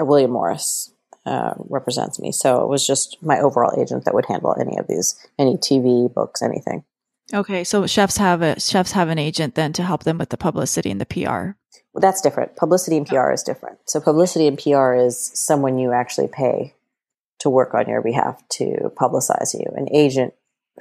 uh, 0.00 0.04
William 0.04 0.30
Morris 0.30 0.90
uh, 1.26 1.54
represents 1.68 2.18
me. 2.18 2.32
So 2.32 2.62
it 2.62 2.68
was 2.68 2.86
just 2.86 3.18
my 3.22 3.40
overall 3.40 3.78
agent 3.80 4.04
that 4.04 4.14
would 4.14 4.26
handle 4.26 4.56
any 4.58 4.78
of 4.78 4.86
these, 4.86 5.14
any 5.38 5.56
TV, 5.56 6.12
books, 6.12 6.42
anything. 6.42 6.84
Okay, 7.32 7.64
so 7.64 7.86
chefs 7.86 8.18
have 8.18 8.42
a 8.42 8.60
chefs 8.60 8.92
have 8.92 9.08
an 9.08 9.18
agent 9.18 9.54
then 9.54 9.72
to 9.74 9.82
help 9.82 10.04
them 10.04 10.18
with 10.18 10.28
the 10.28 10.36
publicity 10.36 10.90
and 10.90 11.00
the 11.00 11.06
PR. 11.06 11.56
Well, 11.92 12.00
that's 12.00 12.20
different. 12.20 12.56
Publicity 12.56 12.96
and 12.96 13.06
PR 13.06 13.30
is 13.30 13.42
different. 13.42 13.78
So 13.86 14.00
publicity 14.00 14.46
and 14.46 14.58
PR 14.58 14.94
is 14.94 15.30
someone 15.34 15.78
you 15.78 15.92
actually 15.92 16.28
pay 16.28 16.74
to 17.38 17.48
work 17.48 17.72
on 17.72 17.88
your 17.88 18.02
behalf 18.02 18.42
to 18.50 18.92
publicize 18.96 19.54
you. 19.54 19.64
An 19.76 19.88
agent 19.92 20.34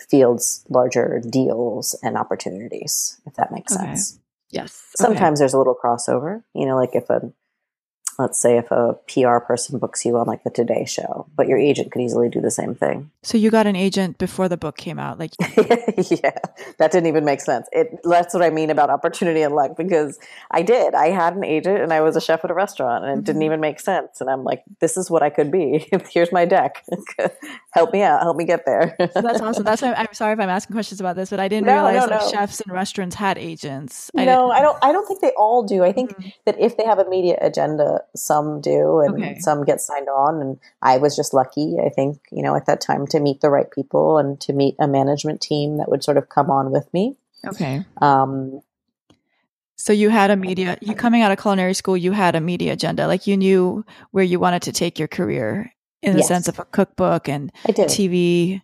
fields 0.10 0.66
larger 0.70 1.22
deals 1.30 1.96
and 2.02 2.18
opportunities, 2.18 3.22
if 3.26 3.36
that 3.36 3.52
makes 3.52 3.76
okay. 3.76 3.86
sense. 3.86 4.20
Yes. 4.50 4.92
Sometimes 4.96 5.40
okay. 5.40 5.44
there's 5.44 5.54
a 5.54 5.58
little 5.58 5.78
crossover. 5.82 6.44
You 6.54 6.66
know, 6.66 6.76
like 6.76 6.96
if 6.96 7.10
a 7.10 7.32
let's 8.20 8.40
say 8.40 8.58
if 8.58 8.72
a 8.72 8.96
PR 9.08 9.40
person 9.40 9.80
books 9.80 10.06
you 10.06 10.18
on 10.18 10.28
like 10.28 10.44
the 10.44 10.50
Today 10.50 10.86
Show, 10.86 11.28
but 11.36 11.48
your 11.48 11.58
agent 11.58 11.92
could 11.92 12.02
easily 12.02 12.30
do 12.30 12.42
the 12.42 12.52
same 12.52 12.76
thing. 12.76 13.12
So 13.24 13.38
you 13.38 13.52
got 13.52 13.68
an 13.68 13.76
agent 13.76 14.18
before 14.18 14.50
the 14.50 14.58
book 14.58 14.78
came 14.78 15.00
out, 15.00 15.20
like 15.20 15.32
yeah, 15.40 16.38
that 16.78 16.92
didn't 16.92 17.08
even 17.08 17.26
make 17.26 17.42
sense. 17.42 17.68
It 17.72 18.00
that's 18.04 18.34
what 18.34 18.44
I 18.44 18.50
mean 18.50 18.70
about 18.70 18.90
opportunity 18.90 19.42
and 19.42 19.56
luck 19.56 19.76
because 19.78 20.20
I 20.52 20.62
did. 20.62 20.94
I 20.94 21.08
had 21.08 21.36
an 21.36 21.44
agent 21.44 21.80
and 21.80 21.94
I 21.94 22.02
was 22.02 22.16
a 22.16 22.22
chef 22.22 22.44
at 22.44 22.52
a 22.52 22.54
restaurant, 22.54 23.04
and 23.04 23.12
it 23.12 23.16
mm-hmm. 23.16 23.24
didn't 23.26 23.44
even 23.44 23.60
make 23.60 23.80
sense. 23.80 24.22
And 24.22 24.30
I'm 24.30 24.44
like, 24.44 24.64
this 24.80 24.98
is 24.98 25.10
what 25.10 25.24
I 25.24 25.30
could 25.30 25.52
be. 25.52 25.90
Here's 26.12 26.32
my 26.32 26.46
deck. 26.46 26.84
help 27.72 27.94
me 27.94 28.02
out. 28.02 28.22
Help 28.22 28.38
me 28.38 28.46
get 28.46 28.66
there. 28.66 28.96
so 29.00 29.22
that's 29.22 29.42
awesome. 29.42 29.64
That's 29.64 29.82
why 29.82 29.94
I'm 29.94 30.14
sorry 30.14 30.34
if 30.34 30.40
I'm 30.40 30.50
asking 30.50 30.74
questions 30.74 31.00
about 31.00 31.16
this, 31.16 31.30
but 31.30 31.40
I 31.40 31.48
didn't 31.48 31.68
no, 31.68 31.74
realize 31.74 32.10
no, 32.10 32.18
no. 32.18 32.32
chefs 32.32 32.62
and 32.62 32.72
restaurants 32.72 33.16
had 33.16 33.38
agents. 33.38 34.12
I 34.16 34.26
no, 34.26 34.52
I 34.52 34.62
don't. 34.62 34.78
I 34.84 34.92
don't 34.92 35.08
think 35.08 35.22
they 35.22 35.32
all 35.38 35.64
do. 35.64 35.84
I 35.84 35.92
think 35.92 36.12
mm-hmm. 36.12 36.30
that 36.46 36.60
if 36.60 36.78
they 36.78 36.86
have 36.86 37.00
a 37.00 37.10
media 37.10 37.38
agenda 37.42 38.03
some 38.16 38.62
do 38.62 39.00
and 39.00 39.16
okay. 39.16 39.40
some 39.40 39.64
get 39.64 39.82
signed 39.82 40.10
on. 40.10 40.42
And 40.42 40.60
i 40.82 40.98
was 40.98 41.16
just 41.16 41.34
lucky 41.34 41.78
i 41.84 41.90
think 41.90 42.20
you 42.32 42.42
know 42.42 42.56
at 42.56 42.66
that 42.66 42.82
time 42.82 43.08
to 43.08 43.20
meet 43.20 43.42
the 43.42 43.50
right 43.50 43.70
people 43.72 44.18
and 44.18 44.40
to 44.42 44.54
meet 44.54 44.76
a 44.80 44.88
management 44.88 45.42
team 45.42 45.78
that 45.78 45.90
would 45.90 46.04
sort 46.04 46.18
of 46.18 46.30
come 46.30 46.50
on 46.50 46.72
with 46.72 46.92
me. 46.94 47.16
Okay. 47.46 47.86
Um 47.98 48.62
so 49.76 49.92
you 49.92 50.10
had 50.10 50.32
a 50.32 50.36
media 50.36 50.78
you 50.82 50.96
coming 50.96 51.22
out 51.22 51.32
of 51.32 51.40
culinary 51.40 51.74
school 51.74 51.98
you 51.98 52.12
had 52.12 52.36
a 52.36 52.42
media 52.42 52.74
agenda. 52.74 53.08
Like 53.08 53.28
you 53.28 53.38
knew 53.38 53.86
where 54.12 54.24
you 54.24 54.40
wanted 54.40 54.62
to 54.64 54.72
take 54.72 55.00
your 55.00 55.08
career 55.08 55.74
in 56.02 56.14
the 56.14 56.20
yes. 56.20 56.28
sense 56.28 56.48
of 56.48 56.60
a 56.60 56.66
cookbook 56.66 57.30
and 57.30 57.52
tv 57.66 58.62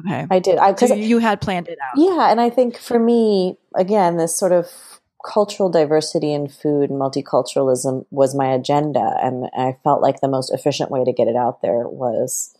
okay. 0.00 0.26
I 0.30 0.38
did. 0.38 0.58
I 0.58 0.72
because 0.72 0.90
so 0.90 0.94
you 0.94 1.18
had 1.18 1.40
planned 1.40 1.68
it 1.68 1.78
out. 1.80 1.96
Yeah 1.96 2.30
and 2.30 2.40
i 2.40 2.50
think 2.50 2.76
for 2.76 2.98
me 2.98 3.56
again 3.74 4.16
this 4.16 4.34
sort 4.34 4.52
of 4.52 4.99
cultural 5.24 5.68
diversity 5.68 6.32
in 6.32 6.48
food 6.48 6.90
and 6.90 7.00
multiculturalism 7.00 8.04
was 8.10 8.34
my 8.34 8.52
agenda 8.52 9.16
and 9.22 9.48
i 9.56 9.76
felt 9.84 10.02
like 10.02 10.20
the 10.20 10.28
most 10.28 10.52
efficient 10.52 10.90
way 10.90 11.04
to 11.04 11.12
get 11.12 11.28
it 11.28 11.36
out 11.36 11.62
there 11.62 11.88
was 11.88 12.54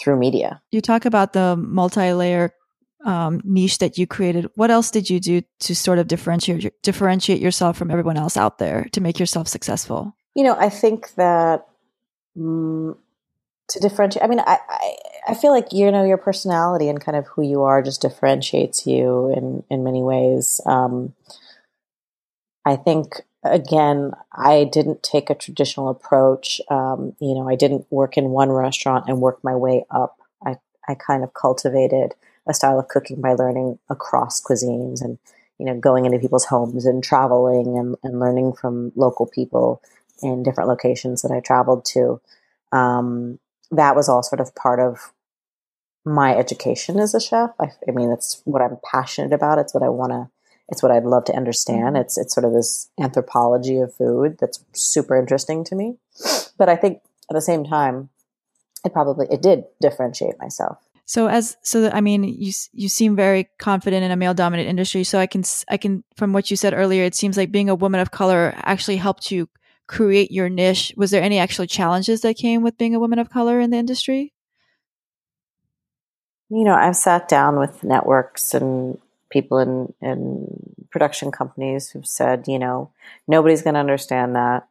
through 0.00 0.18
media 0.18 0.60
you 0.70 0.80
talk 0.80 1.04
about 1.04 1.32
the 1.32 1.56
multi-layer 1.56 2.52
um, 3.06 3.40
niche 3.44 3.78
that 3.78 3.96
you 3.96 4.06
created. 4.06 4.50
What 4.56 4.70
else 4.70 4.90
did 4.90 5.08
you 5.08 5.20
do 5.20 5.42
to 5.60 5.76
sort 5.76 5.98
of 5.98 6.08
differentiate 6.08 6.82
differentiate 6.82 7.40
yourself 7.40 7.78
from 7.78 7.90
everyone 7.90 8.16
else 8.16 8.36
out 8.36 8.58
there 8.58 8.88
to 8.92 9.00
make 9.00 9.20
yourself 9.20 9.48
successful? 9.48 10.14
You 10.34 10.42
know, 10.42 10.56
I 10.58 10.68
think 10.68 11.14
that 11.14 11.66
um, 12.36 12.96
to 13.68 13.80
differentiate. 13.80 14.24
I 14.24 14.26
mean, 14.26 14.40
I, 14.40 14.58
I 14.68 14.96
I 15.28 15.34
feel 15.34 15.52
like 15.52 15.72
you 15.72 15.90
know 15.90 16.04
your 16.04 16.18
personality 16.18 16.88
and 16.88 17.00
kind 17.00 17.16
of 17.16 17.26
who 17.28 17.42
you 17.42 17.62
are 17.62 17.80
just 17.80 18.02
differentiates 18.02 18.86
you 18.86 19.32
in 19.36 19.62
in 19.70 19.84
many 19.84 20.02
ways. 20.02 20.60
Um, 20.66 21.14
I 22.66 22.74
think 22.76 23.22
again, 23.44 24.10
I 24.32 24.64
didn't 24.64 25.04
take 25.04 25.30
a 25.30 25.34
traditional 25.34 25.88
approach. 25.88 26.60
Um, 26.68 27.14
you 27.20 27.34
know, 27.34 27.48
I 27.48 27.54
didn't 27.54 27.86
work 27.90 28.18
in 28.18 28.30
one 28.30 28.50
restaurant 28.50 29.04
and 29.08 29.20
work 29.20 29.38
my 29.42 29.54
way 29.54 29.84
up. 29.90 30.18
I 30.44 30.56
I 30.88 30.94
kind 30.94 31.22
of 31.22 31.32
cultivated 31.32 32.14
a 32.48 32.52
style 32.52 32.78
of 32.78 32.88
cooking 32.88 33.20
by 33.20 33.34
learning 33.34 33.78
across 33.88 34.42
cuisines 34.42 35.00
and 35.00 35.18
you 35.58 35.66
know 35.66 35.78
going 35.78 36.06
into 36.06 36.18
people's 36.18 36.46
homes 36.46 36.86
and 36.86 37.02
traveling 37.02 37.78
and, 37.78 37.96
and 38.02 38.20
learning 38.20 38.54
from 38.54 38.92
local 38.96 39.26
people 39.26 39.80
in 40.22 40.42
different 40.42 40.68
locations 40.68 41.22
that 41.22 41.32
I 41.32 41.40
traveled 41.40 41.84
to. 41.92 42.20
Um, 42.72 43.38
that 43.70 43.94
was 43.94 44.08
all 44.08 44.22
sort 44.22 44.40
of 44.40 44.54
part 44.54 44.80
of 44.80 45.12
my 46.04 46.36
education 46.36 46.98
as 46.98 47.14
a 47.14 47.20
chef. 47.20 47.50
I, 47.60 47.66
I 47.88 47.92
mean, 47.92 48.10
it's 48.10 48.40
what 48.44 48.62
I'm 48.62 48.78
passionate 48.88 49.32
about. 49.32 49.58
It's 49.58 49.74
what 49.74 49.82
I 49.82 49.88
want 49.88 50.12
to. 50.12 50.30
It's 50.68 50.82
what 50.82 50.92
I'd 50.92 51.04
love 51.04 51.24
to 51.26 51.36
understand. 51.36 51.94
Mm-hmm. 51.94 51.96
It's 51.96 52.18
it's 52.18 52.34
sort 52.34 52.44
of 52.44 52.52
this 52.52 52.88
anthropology 53.00 53.78
of 53.78 53.94
food 53.94 54.36
that's 54.40 54.64
super 54.72 55.16
interesting 55.16 55.64
to 55.64 55.74
me. 55.74 55.96
But 56.58 56.68
I 56.68 56.76
think 56.76 57.02
at 57.30 57.34
the 57.34 57.40
same 57.40 57.64
time, 57.64 58.08
it 58.84 58.92
probably 58.92 59.26
it 59.30 59.42
did 59.42 59.64
differentiate 59.80 60.38
myself. 60.38 60.78
So 61.04 61.28
as 61.28 61.56
so 61.62 61.88
I 61.92 62.00
mean 62.00 62.24
you 62.24 62.52
you 62.72 62.88
seem 62.88 63.14
very 63.14 63.48
confident 63.58 64.04
in 64.04 64.10
a 64.10 64.16
male 64.16 64.34
dominant 64.34 64.68
industry 64.68 65.04
so 65.04 65.20
I 65.20 65.26
can 65.26 65.44
I 65.68 65.76
can 65.76 66.02
from 66.16 66.32
what 66.32 66.50
you 66.50 66.56
said 66.56 66.74
earlier 66.74 67.04
it 67.04 67.14
seems 67.14 67.36
like 67.36 67.52
being 67.52 67.70
a 67.70 67.76
woman 67.76 68.00
of 68.00 68.10
color 68.10 68.52
actually 68.56 68.96
helped 68.96 69.30
you 69.30 69.48
create 69.86 70.32
your 70.32 70.48
niche 70.48 70.92
was 70.96 71.12
there 71.12 71.22
any 71.22 71.38
actual 71.38 71.64
challenges 71.64 72.22
that 72.22 72.36
came 72.36 72.62
with 72.62 72.76
being 72.76 72.96
a 72.96 72.98
woman 72.98 73.20
of 73.20 73.30
color 73.30 73.60
in 73.60 73.70
the 73.70 73.76
industry? 73.76 74.32
You 76.48 76.64
know, 76.64 76.74
I've 76.74 76.96
sat 76.96 77.28
down 77.28 77.58
with 77.58 77.82
networks 77.82 78.54
and 78.54 78.98
people 79.30 79.58
in 79.58 79.92
in 80.00 80.46
production 80.90 81.30
companies 81.30 81.90
who've 81.90 82.06
said, 82.06 82.44
you 82.46 82.58
know, 82.58 82.90
nobody's 83.26 83.62
going 83.62 83.74
to 83.74 83.80
understand 83.80 84.34
that. 84.36 84.68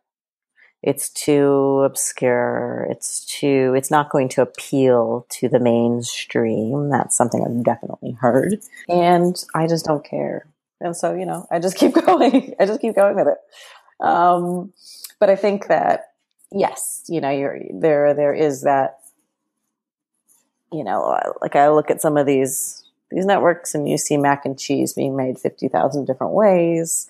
It's 0.82 1.10
too 1.10 1.82
obscure. 1.84 2.88
It's 2.90 3.26
too 3.26 3.74
it's 3.76 3.92
not 3.92 4.10
going 4.10 4.30
to 4.30 4.42
appeal 4.42 5.26
to 5.30 5.50
the 5.50 5.60
mainstream. 5.60 6.90
That's 6.90 7.16
something 7.16 7.44
i've 7.44 7.64
definitely 7.64 8.12
heard. 8.12 8.60
And 8.88 9.36
i 9.54 9.68
just 9.68 9.86
don't 9.86 10.06
care. 10.06 10.48
And 10.80 10.96
so 10.96 11.16
you 11.16 11.26
know 11.26 11.48
i 11.52 11.60
just 11.60 11.78
keep 11.80 11.94
going. 11.94 12.56
I 12.60 12.66
just 12.66 12.82
keep 12.82 12.96
going 12.96 13.16
with 13.16 13.28
it. 13.28 14.06
Um, 14.06 14.74
but 15.20 15.30
i 15.30 15.36
think 15.36 15.68
that 15.68 16.12
yes 16.52 17.04
you 17.08 17.22
know 17.22 17.30
you're 17.30 17.60
there 17.74 18.14
there 18.14 18.34
is 18.34 18.62
that 18.62 19.00
you 20.72 20.84
know 20.84 21.20
like 21.42 21.56
i 21.56 21.70
look 21.70 21.90
at 21.90 22.02
some 22.02 22.18
of 22.18 22.26
these 22.26 22.85
these 23.16 23.26
networks 23.26 23.74
and 23.74 23.90
you 23.90 23.98
see 23.98 24.18
mac 24.18 24.46
and 24.46 24.60
cheese 24.60 24.94
being 24.94 25.16
made 25.16 25.40
50,000 25.40 26.06
different 26.06 26.34
ways 26.34 27.10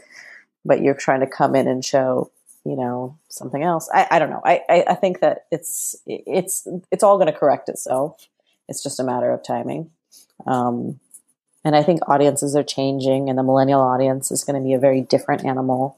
but 0.63 0.81
you're 0.81 0.93
trying 0.93 1.19
to 1.19 1.27
come 1.27 1.55
in 1.55 1.67
and 1.67 1.83
show 1.83 2.31
you 2.65 2.75
know 2.75 3.15
something 3.29 3.61
else. 3.61 3.87
I, 3.93 4.07
I 4.09 4.19
don't 4.19 4.31
know. 4.31 4.41
I, 4.43 4.61
I, 4.67 4.83
I 4.89 4.95
think 4.95 5.19
that 5.19 5.45
it's 5.51 5.95
it's 6.07 6.67
it's 6.91 7.03
all 7.03 7.17
going 7.17 7.31
to 7.31 7.37
correct 7.37 7.69
itself. 7.69 8.27
It's 8.67 8.81
just 8.81 8.99
a 8.99 9.03
matter 9.03 9.31
of 9.31 9.43
timing. 9.43 9.91
Um, 10.47 10.99
and 11.65 11.75
i 11.75 11.83
think 11.83 12.07
audiences 12.07 12.55
are 12.55 12.63
changing 12.63 13.27
and 13.27 13.37
the 13.37 13.43
millennial 13.43 13.81
audience 13.81 14.31
is 14.31 14.43
going 14.43 14.61
to 14.61 14.65
be 14.65 14.73
a 14.73 14.79
very 14.79 15.01
different 15.01 15.43
animal 15.43 15.97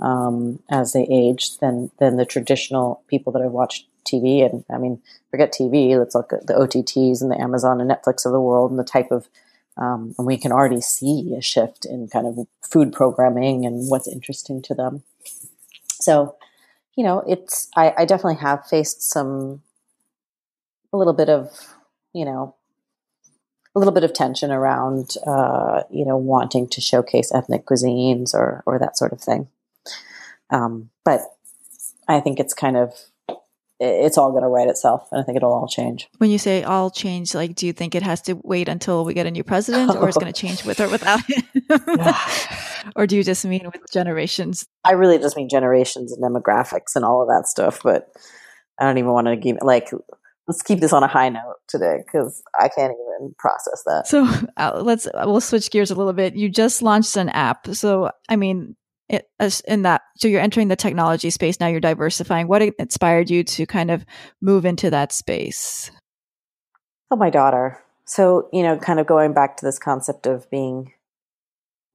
um, 0.00 0.60
as 0.70 0.92
they 0.92 1.06
age 1.10 1.58
than 1.58 1.90
than 1.98 2.16
the 2.16 2.24
traditional 2.24 3.02
people 3.08 3.32
that 3.32 3.42
have 3.42 3.52
watched 3.52 3.86
tv 4.04 4.48
and 4.48 4.64
i 4.70 4.78
mean 4.78 5.02
forget 5.30 5.52
tv 5.52 5.98
let's 5.98 6.14
look 6.14 6.32
at 6.32 6.46
the 6.46 6.54
otts 6.54 7.20
and 7.20 7.30
the 7.30 7.40
amazon 7.40 7.80
and 7.80 7.90
netflix 7.90 8.24
of 8.24 8.32
the 8.32 8.40
world 8.40 8.70
and 8.70 8.78
the 8.78 8.84
type 8.84 9.10
of 9.10 9.28
um, 9.78 10.14
and 10.18 10.26
we 10.26 10.36
can 10.36 10.52
already 10.52 10.80
see 10.80 11.34
a 11.38 11.42
shift 11.42 11.84
in 11.84 12.08
kind 12.08 12.26
of 12.26 12.46
food 12.62 12.92
programming 12.92 13.64
and 13.64 13.88
what's 13.88 14.08
interesting 14.08 14.60
to 14.62 14.74
them 14.74 15.02
so, 16.00 16.36
you 16.96 17.04
know, 17.04 17.22
it's, 17.26 17.68
I, 17.76 17.94
I 17.98 18.04
definitely 18.04 18.36
have 18.36 18.66
faced 18.66 19.02
some, 19.02 19.62
a 20.92 20.96
little 20.96 21.12
bit 21.12 21.28
of, 21.28 21.50
you 22.12 22.24
know, 22.24 22.54
a 23.74 23.78
little 23.78 23.92
bit 23.92 24.04
of 24.04 24.14
tension 24.14 24.50
around, 24.50 25.16
uh, 25.26 25.82
you 25.90 26.04
know, 26.04 26.16
wanting 26.16 26.68
to 26.68 26.80
showcase 26.80 27.32
ethnic 27.34 27.66
cuisines 27.66 28.34
or, 28.34 28.62
or 28.66 28.78
that 28.78 28.96
sort 28.96 29.12
of 29.12 29.20
thing. 29.20 29.48
Um, 30.50 30.90
but 31.04 31.20
I 32.08 32.20
think 32.20 32.40
it's 32.40 32.54
kind 32.54 32.76
of, 32.76 32.94
it's 33.80 34.18
all 34.18 34.30
going 34.30 34.42
to 34.42 34.48
write 34.48 34.68
itself 34.68 35.08
and 35.12 35.20
I 35.20 35.24
think 35.24 35.36
it'll 35.36 35.52
all 35.52 35.68
change. 35.68 36.08
When 36.18 36.30
you 36.30 36.38
say 36.38 36.64
all 36.64 36.90
change, 36.90 37.34
like, 37.34 37.54
do 37.54 37.66
you 37.66 37.72
think 37.72 37.94
it 37.94 38.02
has 38.02 38.20
to 38.22 38.34
wait 38.42 38.68
until 38.68 39.04
we 39.04 39.14
get 39.14 39.26
a 39.26 39.30
new 39.30 39.44
president 39.44 39.94
or 39.94 40.08
it's 40.08 40.18
going 40.18 40.32
to 40.32 40.38
change 40.38 40.64
with 40.64 40.80
or 40.80 40.88
without 40.88 41.20
it? 41.28 41.44
or 42.96 43.06
do 43.06 43.16
you 43.16 43.22
just 43.22 43.44
mean 43.44 43.70
with 43.72 43.90
generations? 43.92 44.66
I 44.84 44.92
really 44.92 45.18
just 45.18 45.36
mean 45.36 45.48
generations 45.48 46.12
and 46.12 46.22
demographics 46.22 46.96
and 46.96 47.04
all 47.04 47.22
of 47.22 47.28
that 47.28 47.46
stuff, 47.46 47.80
but 47.82 48.08
I 48.80 48.84
don't 48.84 48.98
even 48.98 49.12
want 49.12 49.28
to 49.28 49.36
give 49.36 49.58
like 49.62 49.90
let's 50.48 50.62
keep 50.62 50.80
this 50.80 50.92
on 50.92 51.02
a 51.02 51.08
high 51.08 51.28
note 51.28 51.56
today 51.68 52.02
because 52.04 52.42
I 52.58 52.68
can't 52.68 52.92
even 52.92 53.34
process 53.38 53.82
that. 53.86 54.06
So 54.06 54.26
uh, 54.56 54.80
let's 54.82 55.06
we'll 55.14 55.40
switch 55.40 55.70
gears 55.70 55.90
a 55.90 55.94
little 55.94 56.12
bit. 56.12 56.34
You 56.34 56.48
just 56.48 56.82
launched 56.82 57.16
an 57.16 57.28
app, 57.28 57.68
so 57.74 58.10
I 58.28 58.36
mean, 58.36 58.76
it, 59.08 59.28
in 59.66 59.82
that 59.82 60.02
so 60.16 60.28
you're 60.28 60.40
entering 60.40 60.68
the 60.68 60.76
technology 60.76 61.30
space 61.30 61.60
now 61.60 61.66
you're 61.66 61.80
diversifying. 61.80 62.48
What 62.48 62.62
inspired 62.62 63.30
you 63.30 63.44
to 63.44 63.66
kind 63.66 63.90
of 63.90 64.04
move 64.40 64.64
into 64.64 64.90
that 64.90 65.12
space? 65.12 65.90
Oh 67.10 67.16
my 67.16 67.30
daughter. 67.30 67.82
So 68.04 68.48
you 68.52 68.62
know 68.62 68.76
kind 68.78 69.00
of 69.00 69.06
going 69.06 69.32
back 69.32 69.56
to 69.58 69.64
this 69.64 69.78
concept 69.78 70.26
of 70.26 70.50
being 70.50 70.92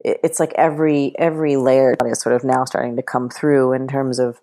it's 0.04 0.40
like 0.40 0.54
every 0.56 1.18
every 1.18 1.56
layer 1.56 1.96
is 2.06 2.22
sort 2.22 2.36
of 2.36 2.44
now 2.44 2.66
starting 2.66 2.96
to 2.98 3.04
come 3.04 3.30
through 3.30 3.74
in 3.74 3.88
terms 3.88 4.20
of 4.20 4.42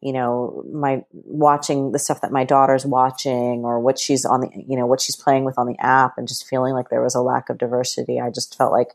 you 0.00 0.12
know 0.12 0.64
my 0.72 1.02
watching 1.12 1.92
the 1.92 1.98
stuff 1.98 2.20
that 2.20 2.32
my 2.32 2.44
daughter's 2.44 2.86
watching 2.86 3.64
or 3.64 3.80
what 3.80 3.98
she's 3.98 4.24
on 4.24 4.40
the 4.40 4.50
you 4.66 4.76
know 4.76 4.86
what 4.86 5.00
she's 5.00 5.16
playing 5.16 5.44
with 5.44 5.58
on 5.58 5.66
the 5.66 5.78
app 5.78 6.16
and 6.16 6.28
just 6.28 6.46
feeling 6.46 6.74
like 6.74 6.88
there 6.88 7.02
was 7.02 7.14
a 7.14 7.20
lack 7.20 7.50
of 7.50 7.58
diversity. 7.58 8.20
I 8.20 8.30
just 8.30 8.56
felt 8.56 8.72
like 8.72 8.94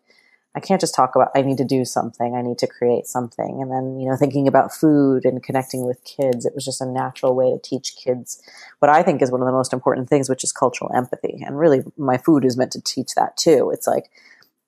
I 0.55 0.59
can't 0.59 0.81
just 0.81 0.95
talk 0.95 1.15
about, 1.15 1.29
I 1.35 1.41
need 1.43 1.57
to 1.59 1.65
do 1.65 1.85
something. 1.85 2.35
I 2.35 2.41
need 2.41 2.57
to 2.59 2.67
create 2.67 3.05
something. 3.05 3.61
And 3.61 3.71
then, 3.71 3.99
you 3.99 4.09
know, 4.09 4.17
thinking 4.17 4.47
about 4.47 4.73
food 4.73 5.23
and 5.23 5.43
connecting 5.43 5.85
with 5.85 6.03
kids, 6.03 6.45
it 6.45 6.55
was 6.55 6.65
just 6.65 6.81
a 6.81 6.87
natural 6.87 7.35
way 7.35 7.51
to 7.51 7.59
teach 7.59 7.95
kids 7.95 8.41
what 8.79 8.89
I 8.89 9.03
think 9.03 9.21
is 9.21 9.31
one 9.31 9.41
of 9.41 9.45
the 9.45 9.53
most 9.53 9.73
important 9.73 10.09
things, 10.09 10.27
which 10.27 10.43
is 10.43 10.51
cultural 10.51 10.91
empathy. 10.95 11.43
And 11.45 11.59
really, 11.59 11.83
my 11.97 12.17
food 12.17 12.45
is 12.45 12.57
meant 12.57 12.71
to 12.71 12.81
teach 12.81 13.13
that 13.15 13.37
too. 13.37 13.69
It's 13.71 13.85
like, 13.85 14.09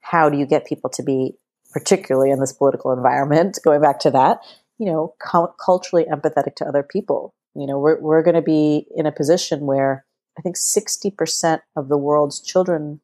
how 0.01 0.29
do 0.29 0.37
you 0.37 0.45
get 0.45 0.67
people 0.67 0.89
to 0.91 1.03
be, 1.03 1.33
particularly 1.71 2.29
in 2.29 2.39
this 2.39 2.53
political 2.53 2.91
environment, 2.91 3.57
going 3.63 3.81
back 3.81 3.99
to 4.01 4.11
that, 4.11 4.39
you 4.77 4.85
know, 4.85 5.15
cu- 5.19 5.53
culturally 5.63 6.05
empathetic 6.05 6.55
to 6.57 6.65
other 6.65 6.83
people? 6.83 7.33
You 7.55 7.65
know, 7.65 7.79
we're, 7.79 7.99
we're 7.99 8.23
going 8.23 8.35
to 8.35 8.41
be 8.41 8.85
in 8.95 9.07
a 9.07 9.11
position 9.11 9.65
where 9.65 10.05
I 10.37 10.41
think 10.41 10.57
60% 10.57 11.61
of 11.75 11.89
the 11.89 11.97
world's 11.97 12.39
children 12.39 13.01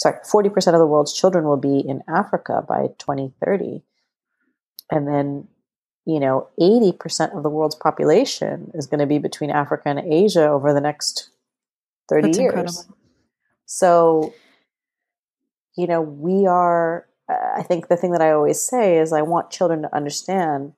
sorry, 0.00 0.16
40% 0.24 0.56
of 0.72 0.78
the 0.78 0.86
world's 0.86 1.12
children 1.12 1.44
will 1.44 1.58
be 1.58 1.78
in 1.78 2.02
Africa 2.08 2.64
by 2.66 2.88
2030. 2.98 3.82
And 4.90 5.06
then, 5.06 5.46
you 6.06 6.18
know, 6.18 6.48
80% 6.58 7.36
of 7.36 7.42
the 7.42 7.50
world's 7.50 7.74
population 7.74 8.70
is 8.74 8.86
going 8.86 9.00
to 9.00 9.06
be 9.06 9.18
between 9.18 9.50
Africa 9.50 9.84
and 9.86 10.00
Asia 10.00 10.48
over 10.48 10.72
the 10.72 10.80
next 10.80 11.30
30 12.08 12.22
That's 12.22 12.38
years. 12.38 12.48
Incredible. 12.54 12.96
So, 13.66 14.32
you 15.76 15.86
know, 15.86 16.00
we 16.00 16.46
are, 16.46 17.06
uh, 17.28 17.58
I 17.58 17.62
think 17.62 17.88
the 17.88 17.96
thing 17.96 18.12
that 18.12 18.22
I 18.22 18.32
always 18.32 18.60
say 18.60 18.96
is 18.98 19.12
I 19.12 19.22
want 19.22 19.50
children 19.50 19.82
to 19.82 19.94
understand 19.94 20.72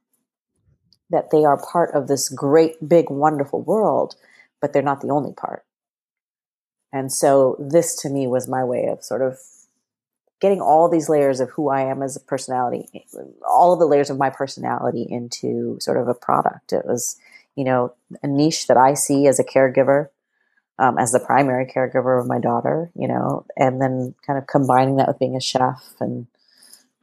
that 1.11 1.31
they 1.31 1.45
are 1.45 1.63
part 1.63 1.95
of 1.95 2.09
this 2.09 2.29
great, 2.29 2.87
big, 2.87 3.09
wonderful 3.09 3.63
world, 3.63 4.17
but 4.61 4.73
they're 4.73 4.83
not 4.83 5.01
the 5.01 5.11
only 5.11 5.33
part. 5.33 5.65
And 6.93 7.11
so 7.11 7.57
this 7.59 7.97
to 8.03 8.11
me 8.11 8.27
was 8.27 8.49
my 8.49 8.65
way 8.65 8.87
of 8.87 9.03
sort 9.03 9.23
of 9.23 9.39
getting 10.41 10.61
all 10.61 10.89
these 10.89 11.09
layers 11.09 11.41
of 11.41 11.51
who 11.51 11.69
I 11.69 11.83
am 11.83 12.03
as 12.03 12.17
a 12.17 12.21
personality, 12.21 12.89
all 13.49 13.73
of 13.73 13.79
the 13.79 13.87
layers 13.87 14.11
of 14.11 14.19
my 14.19 14.29
personality 14.29 15.07
into 15.09 15.79
sort 15.81 15.97
of 15.97 16.09
a 16.09 16.15
product. 16.15 16.73
It 16.73 16.85
was, 16.85 17.17
you 17.55 17.65
know, 17.65 17.95
a 18.23 18.27
niche 18.27 18.67
that 18.67 18.77
I 18.77 18.95
see 18.95 19.29
as 19.29 19.39
a 19.39 19.45
caregiver, 19.45 20.09
um, 20.81 20.99
as 20.99 21.13
the 21.13 21.21
primary 21.21 21.65
caregiver 21.65 22.21
of 22.21 22.27
my 22.27 22.41
daughter, 22.41 22.91
you 22.95 23.07
know, 23.07 23.47
and 23.57 23.81
then 23.81 24.17
kind 24.27 24.37
of 24.37 24.49
combining 24.49 24.97
that 24.97 25.07
with 25.07 25.21
being 25.21 25.37
a 25.37 25.41
chef 25.41 25.95
and, 26.01 26.27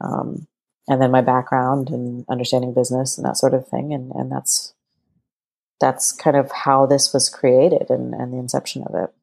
um, 0.01 0.45
and 0.89 1.01
then 1.01 1.09
my 1.09 1.21
background 1.21 1.89
and 1.89 2.25
understanding 2.29 2.73
business 2.73 3.17
and 3.17 3.25
that 3.25 3.37
sort 3.37 3.53
of 3.53 3.67
thing. 3.69 3.93
And, 3.93 4.11
and 4.11 4.29
that's, 4.29 4.73
that's 5.79 6.11
kind 6.11 6.35
of 6.35 6.51
how 6.51 6.85
this 6.85 7.13
was 7.13 7.29
created 7.29 7.89
and, 7.89 8.13
and 8.13 8.33
the 8.33 8.37
inception 8.37 8.83
of 8.83 8.95
it. 8.95 9.13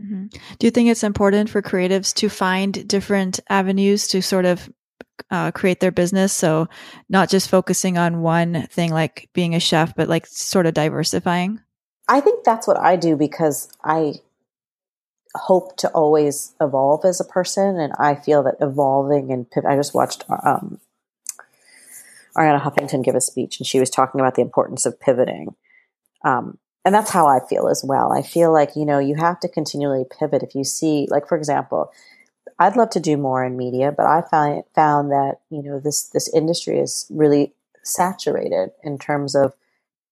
Mm-hmm. 0.00 0.26
Do 0.58 0.66
you 0.66 0.70
think 0.70 0.88
it's 0.88 1.04
important 1.04 1.50
for 1.50 1.62
creatives 1.62 2.14
to 2.14 2.28
find 2.28 2.86
different 2.88 3.40
avenues 3.48 4.08
to 4.08 4.22
sort 4.22 4.44
of 4.44 4.70
uh, 5.30 5.50
create 5.50 5.80
their 5.80 5.90
business? 5.90 6.32
So 6.32 6.68
not 7.08 7.28
just 7.28 7.50
focusing 7.50 7.98
on 7.98 8.22
one 8.22 8.66
thing 8.68 8.90
like 8.92 9.28
being 9.32 9.54
a 9.54 9.60
chef, 9.60 9.94
but 9.94 10.08
like 10.08 10.26
sort 10.26 10.66
of 10.66 10.74
diversifying? 10.74 11.60
I 12.08 12.20
think 12.20 12.44
that's 12.44 12.66
what 12.66 12.78
I 12.78 12.96
do 12.96 13.16
because 13.16 13.70
I 13.84 14.14
hope 15.34 15.76
to 15.78 15.88
always 15.90 16.54
evolve 16.60 17.04
as 17.04 17.20
a 17.20 17.24
person. 17.24 17.78
And 17.78 17.92
I 17.98 18.14
feel 18.14 18.42
that 18.44 18.56
evolving 18.60 19.30
and 19.30 19.46
I 19.66 19.76
just 19.76 19.94
watched 19.94 20.24
um, 20.28 20.80
Arianna 22.36 22.60
Huffington 22.60 23.04
give 23.04 23.14
a 23.14 23.20
speech 23.20 23.58
and 23.60 23.66
she 23.66 23.80
was 23.80 23.90
talking 23.90 24.20
about 24.20 24.34
the 24.34 24.42
importance 24.42 24.86
of 24.86 24.98
pivoting. 25.00 25.54
Um, 26.24 26.58
and 26.84 26.94
that's 26.94 27.10
how 27.10 27.26
I 27.26 27.38
feel 27.48 27.68
as 27.68 27.84
well. 27.84 28.12
I 28.12 28.22
feel 28.22 28.52
like, 28.52 28.74
you 28.74 28.84
know, 28.84 28.98
you 28.98 29.14
have 29.14 29.38
to 29.40 29.48
continually 29.48 30.04
pivot. 30.18 30.42
If 30.42 30.54
you 30.54 30.64
see, 30.64 31.06
like, 31.10 31.28
for 31.28 31.36
example, 31.36 31.92
I'd 32.58 32.76
love 32.76 32.90
to 32.90 33.00
do 33.00 33.16
more 33.16 33.44
in 33.44 33.56
media, 33.56 33.92
but 33.92 34.06
I 34.06 34.22
found, 34.22 34.64
found 34.74 35.10
that, 35.10 35.36
you 35.50 35.62
know, 35.62 35.78
this, 35.78 36.08
this 36.08 36.32
industry 36.34 36.78
is 36.78 37.06
really 37.08 37.52
saturated 37.84 38.70
in 38.82 38.98
terms 38.98 39.34
of 39.36 39.54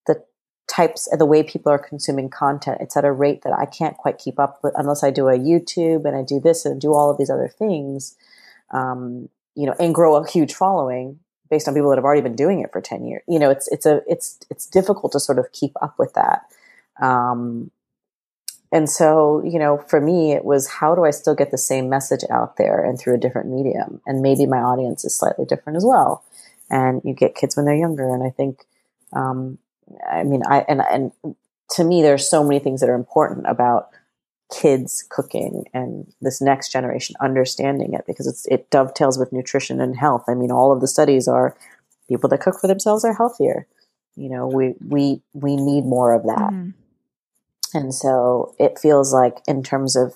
the 0.07 0.23
types 0.69 1.09
of 1.13 1.19
the 1.19 1.27
way 1.27 1.43
people 1.43 1.73
are 1.73 1.79
consuming 1.79 2.29
content. 2.31 2.79
It's 2.81 2.97
at 2.97 3.05
a 3.05 3.13
rate 3.13 3.43
that 3.43 3.53
I 3.53 3.67
can't 3.67 3.97
quite 3.97 4.19
keep 4.19 4.39
up 4.39 4.61
with 4.63 4.73
unless 4.77 5.03
I 5.03 5.11
do 5.11 5.29
a 5.29 5.39
YouTube 5.39 6.05
and 6.05 6.17
I 6.17 6.23
do 6.23 6.39
this 6.39 6.65
and 6.65 6.81
do 6.81 6.95
all 6.95 7.11
of 7.11 7.19
these 7.19 7.31
other 7.31 7.49
things, 7.49 8.17
um, 8.71 9.29
you 9.57 9.67
know, 9.67 9.75
and 9.81 9.95
grow 9.95 10.15
a 10.17 10.29
huge 10.29 10.55
following 10.55 11.19
based 11.51 11.67
on 11.67 11.75
people 11.75 11.91
that 11.91 11.97
have 11.97 12.05
already 12.05 12.21
been 12.21 12.37
doing 12.37 12.61
it 12.61 12.71
for 12.71 12.81
10 12.81 13.05
years. 13.05 13.23
You 13.27 13.41
know, 13.41 13.51
it's, 13.51 13.67
it's 13.73 13.87
a, 13.87 14.03
it's, 14.07 14.39
it's 14.51 14.67
difficult 14.67 15.11
to 15.13 15.21
sort 15.21 15.41
of 15.41 15.51
keep 15.51 15.73
up 15.83 15.99
with 15.99 16.15
that. 16.15 16.43
Um, 17.01 17.71
and 18.73 18.89
so, 18.89 19.43
you 19.45 19.59
know, 19.59 19.79
for 19.89 20.01
me, 20.01 20.33
it 20.33 20.45
was 20.45 20.69
how 20.69 20.95
do 20.95 21.05
I 21.05 21.11
still 21.11 21.35
get 21.35 21.51
the 21.51 21.59
same 21.59 21.89
message 21.89 22.23
out 22.31 22.57
there 22.57 22.85
and 22.85 22.99
through 22.99 23.15
a 23.15 23.19
different 23.19 23.51
medium? 23.51 24.01
And 24.07 24.23
maybe 24.23 24.47
my 24.47 24.59
audience 24.59 25.05
is 25.05 25.17
slightly 25.17 25.45
different 25.45 25.77
as 25.77 25.85
well. 25.85 26.25
And 26.71 27.01
you 27.05 27.13
get 27.13 27.35
kids 27.35 27.57
when 27.57 27.67
they're 27.67 27.75
younger. 27.75 28.15
And 28.15 28.23
I 28.23 28.31
think, 28.31 28.65
um, 29.13 29.59
I 30.09 30.23
mean, 30.23 30.43
I, 30.49 30.65
and, 30.69 30.83
and 30.83 31.13
to 31.71 31.85
me, 31.85 32.01
there's 32.01 32.31
so 32.31 32.45
many 32.45 32.61
things 32.61 32.81
that 32.81 32.89
are 32.89 32.95
important 32.95 33.47
about 33.49 33.89
kids 34.55 35.05
cooking 35.11 35.65
and 35.75 36.13
this 36.21 36.41
next 36.41 36.71
generation 36.71 37.17
understanding 37.21 37.95
it 37.95 38.05
because 38.07 38.47
it 38.49 38.71
dovetails 38.71 39.19
with 39.19 39.33
nutrition 39.33 39.81
and 39.81 39.97
health. 39.97 40.25
I 40.29 40.35
mean, 40.35 40.53
all 40.53 40.73
of 40.73 40.81
the 40.81 40.89
studies 40.89 41.27
are 41.27 41.57
people 42.09 42.29
that 42.31 42.41
cook 42.41 42.61
for 42.61 42.69
themselves 42.69 43.05
are 43.05 43.15
healthier. 43.15 43.67
You 44.15 44.29
know, 44.29 44.47
we, 44.47 44.75
we, 44.87 45.23
we 45.33 45.57
need 45.57 45.85
more 45.85 46.13
of 46.13 46.23
that. 46.23 46.53
Mm-hmm 46.53 46.71
and 47.75 47.95
so 47.95 48.55
it 48.59 48.79
feels 48.79 49.13
like 49.13 49.39
in 49.47 49.63
terms 49.63 49.97
of 49.97 50.15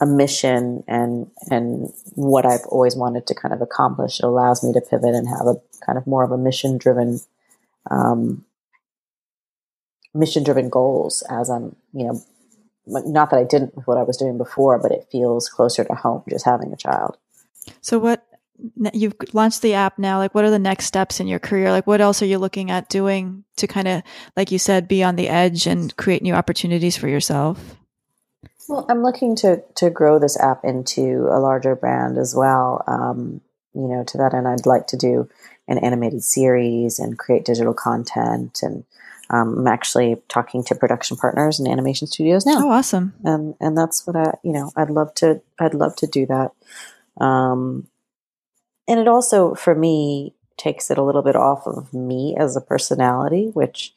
a 0.00 0.06
mission 0.06 0.82
and 0.88 1.30
and 1.50 1.92
what 2.14 2.44
I've 2.44 2.66
always 2.68 2.96
wanted 2.96 3.26
to 3.28 3.34
kind 3.34 3.54
of 3.54 3.60
accomplish, 3.60 4.20
it 4.20 4.24
allows 4.24 4.62
me 4.62 4.72
to 4.72 4.80
pivot 4.80 5.14
and 5.14 5.28
have 5.28 5.46
a 5.46 5.56
kind 5.84 5.98
of 5.98 6.06
more 6.06 6.24
of 6.24 6.32
a 6.32 6.38
mission 6.38 6.78
driven 6.78 7.20
um, 7.90 8.44
mission 10.14 10.44
driven 10.44 10.68
goals 10.68 11.22
as 11.28 11.50
I'm, 11.50 11.76
you 11.92 12.06
know, 12.06 12.22
not 12.86 13.30
that 13.30 13.38
I 13.38 13.44
didn't 13.44 13.76
with 13.76 13.86
what 13.86 13.98
I 13.98 14.02
was 14.02 14.16
doing 14.16 14.38
before, 14.38 14.78
but 14.78 14.92
it 14.92 15.08
feels 15.10 15.48
closer 15.48 15.84
to 15.84 15.94
home 15.94 16.22
just 16.28 16.44
having 16.44 16.72
a 16.72 16.76
child. 16.76 17.16
So 17.80 17.98
what 17.98 18.26
you've 18.92 19.14
launched 19.32 19.62
the 19.62 19.74
app 19.74 19.98
now 19.98 20.18
like 20.18 20.34
what 20.34 20.44
are 20.44 20.50
the 20.50 20.58
next 20.58 20.86
steps 20.86 21.20
in 21.20 21.26
your 21.26 21.38
career? 21.38 21.70
Like 21.70 21.86
what 21.86 22.00
else 22.00 22.22
are 22.22 22.26
you 22.26 22.38
looking 22.38 22.70
at 22.70 22.88
doing 22.88 23.44
to 23.56 23.66
kind 23.66 23.88
of 23.88 24.02
like 24.36 24.50
you 24.50 24.58
said 24.58 24.88
be 24.88 25.02
on 25.02 25.16
the 25.16 25.28
edge 25.28 25.66
and 25.66 25.94
create 25.96 26.22
new 26.22 26.34
opportunities 26.34 26.96
for 26.96 27.08
yourself? 27.08 27.76
Well 28.68 28.86
i'm 28.88 29.02
looking 29.02 29.36
to 29.36 29.62
to 29.76 29.90
grow 29.90 30.18
this 30.18 30.38
app 30.40 30.64
into 30.64 31.28
a 31.30 31.38
larger 31.38 31.74
brand 31.76 32.16
as 32.18 32.34
well. 32.34 32.82
Um, 32.86 33.40
you 33.74 33.88
know 33.88 34.04
to 34.04 34.18
that 34.18 34.34
end 34.34 34.46
i'd 34.46 34.66
like 34.66 34.86
to 34.86 34.96
do 34.96 35.28
an 35.66 35.78
animated 35.78 36.22
series 36.22 36.98
and 36.98 37.18
create 37.18 37.44
digital 37.44 37.74
content 37.74 38.60
and 38.62 38.84
um, 39.30 39.58
i'm 39.58 39.66
actually 39.66 40.16
talking 40.28 40.62
to 40.62 40.74
production 40.74 41.16
partners 41.16 41.58
and 41.58 41.66
animation 41.68 42.06
studios 42.06 42.46
now. 42.46 42.66
Oh 42.66 42.70
awesome. 42.70 43.14
And 43.24 43.54
and 43.60 43.76
that's 43.76 44.06
what 44.06 44.16
i 44.16 44.36
you 44.42 44.52
know 44.52 44.70
i'd 44.76 44.90
love 44.90 45.12
to 45.16 45.40
i'd 45.58 45.74
love 45.74 45.96
to 45.96 46.06
do 46.06 46.26
that. 46.26 46.52
Um, 47.20 47.88
and 48.86 49.00
it 49.00 49.08
also, 49.08 49.54
for 49.54 49.74
me, 49.74 50.34
takes 50.56 50.90
it 50.90 50.98
a 50.98 51.02
little 51.02 51.22
bit 51.22 51.36
off 51.36 51.66
of 51.66 51.92
me 51.92 52.36
as 52.38 52.56
a 52.56 52.60
personality, 52.60 53.50
which, 53.52 53.92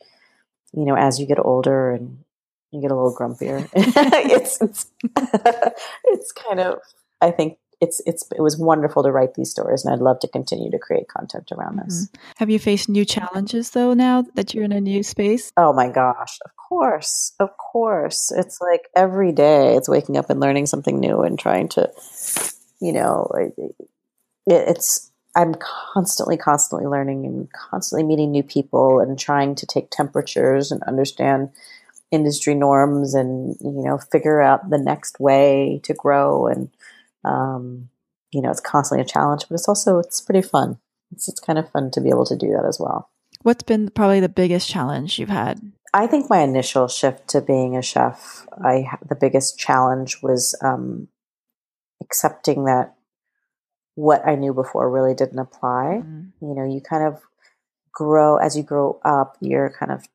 you 0.74 0.86
know, 0.86 0.96
as 0.96 1.20
you 1.20 1.26
get 1.26 1.40
older 1.40 1.92
and 1.92 2.24
you 2.72 2.82
get 2.82 2.92
a 2.92 2.96
little 2.96 3.16
grumpier, 3.16 3.70
it's, 3.76 4.62
it's, 4.62 4.92
it's 6.06 6.32
kind 6.32 6.60
of, 6.60 6.80
I 7.22 7.32
think 7.32 7.58
it's, 7.80 8.02
it's, 8.08 8.28
it 8.36 8.42
was 8.42 8.58
wonderful 8.58 9.04
to 9.04 9.12
write 9.12 9.36
these 9.36 9.52
stories 9.52 9.86
and 9.86 9.94
I'd 9.94 10.00
love 10.00 10.20
to 10.22 10.28
continue 10.28 10.72
to 10.72 10.80
create 10.80 11.08
content 11.08 11.52
around 11.52 11.80
this. 11.80 12.08
Mm-hmm. 12.08 12.22
Have 12.38 12.50
you 12.50 12.58
faced 12.58 12.90
new 12.90 13.06
challenges 13.06 13.72
though 13.72 13.94
now 13.94 14.24
that 14.34 14.54
you're 14.54 14.64
in 14.64 14.72
a 14.72 14.82
new 14.82 15.04
space? 15.04 15.52
Oh 15.58 15.74
my 15.74 15.90
gosh. 15.90 16.40
Of 16.44 16.52
course. 16.56 17.34
Of 17.40 17.56
course. 17.58 18.32
It's 18.36 18.60
like 18.60 18.88
every 18.96 19.32
day 19.32 19.76
it's 19.76 19.88
waking 19.88 20.18
up 20.18 20.30
and 20.30 20.40
learning 20.40 20.66
something 20.66 21.00
new 21.00 21.22
and 21.22 21.38
trying 21.38 21.70
to, 21.70 21.92
you 22.82 22.94
know, 22.94 23.30
it's 24.48 25.12
I'm 25.38 25.54
constantly, 25.94 26.36
constantly 26.36 26.88
learning 26.88 27.26
and 27.26 27.48
constantly 27.52 28.04
meeting 28.04 28.32
new 28.32 28.42
people 28.42 29.00
and 29.00 29.20
trying 29.20 29.54
to 29.56 29.68
take 29.68 29.92
temperatures 29.92 30.72
and 30.72 30.82
understand 30.84 31.52
industry 32.10 32.56
norms 32.56 33.14
and 33.14 33.56
you 33.60 33.84
know 33.84 33.98
figure 33.98 34.42
out 34.42 34.70
the 34.70 34.78
next 34.78 35.20
way 35.20 35.82
to 35.84 35.94
grow 35.94 36.48
and 36.48 36.70
um, 37.26 37.90
you 38.32 38.42
know 38.42 38.50
it's 38.50 38.62
constantly 38.62 39.04
a 39.04 39.08
challenge 39.08 39.44
but 39.48 39.56
it's 39.56 39.68
also 39.68 40.00
it's 40.00 40.22
pretty 40.22 40.42
fun. 40.42 40.80
It's, 41.12 41.30
it's 41.30 41.40
kind 41.40 41.60
of 41.60 41.70
fun 41.70 41.92
to 41.92 42.02
be 42.02 42.10
able 42.10 42.26
to 42.26 42.36
do 42.36 42.48
that 42.50 42.66
as 42.68 42.80
well. 42.80 43.10
What's 43.44 43.64
been 43.64 43.90
probably 43.90 44.20
the 44.20 44.30
biggest 44.30 44.68
challenge 44.68 45.20
you've 45.20 45.30
had? 45.30 45.62
I 45.94 46.08
think 46.08 46.30
my 46.30 46.40
initial 46.40 46.88
shift 46.88 47.30
to 47.30 47.42
being 47.42 47.78
a 47.78 47.82
chef 47.82 48.48
i 48.64 48.88
the 49.08 49.16
biggest 49.16 49.60
challenge 49.60 50.22
was 50.24 50.58
um, 50.64 51.10
accepting 52.02 52.66
that 52.66 52.97
what 53.98 54.26
I 54.28 54.36
knew 54.36 54.54
before 54.54 54.90
really 54.92 55.16
didn't 55.16 55.40
apply. 55.40 56.04
Mm-hmm. 56.04 56.46
You 56.46 56.54
know, 56.54 56.64
you 56.64 56.82
kind 56.82 57.04
of 57.04 57.20
grow 57.92 58.38
as 58.38 58.56
you 58.56 58.62
grow 58.62 59.00
up, 59.04 59.38
you're 59.42 59.72
kind 59.72 59.92
of 59.92 60.06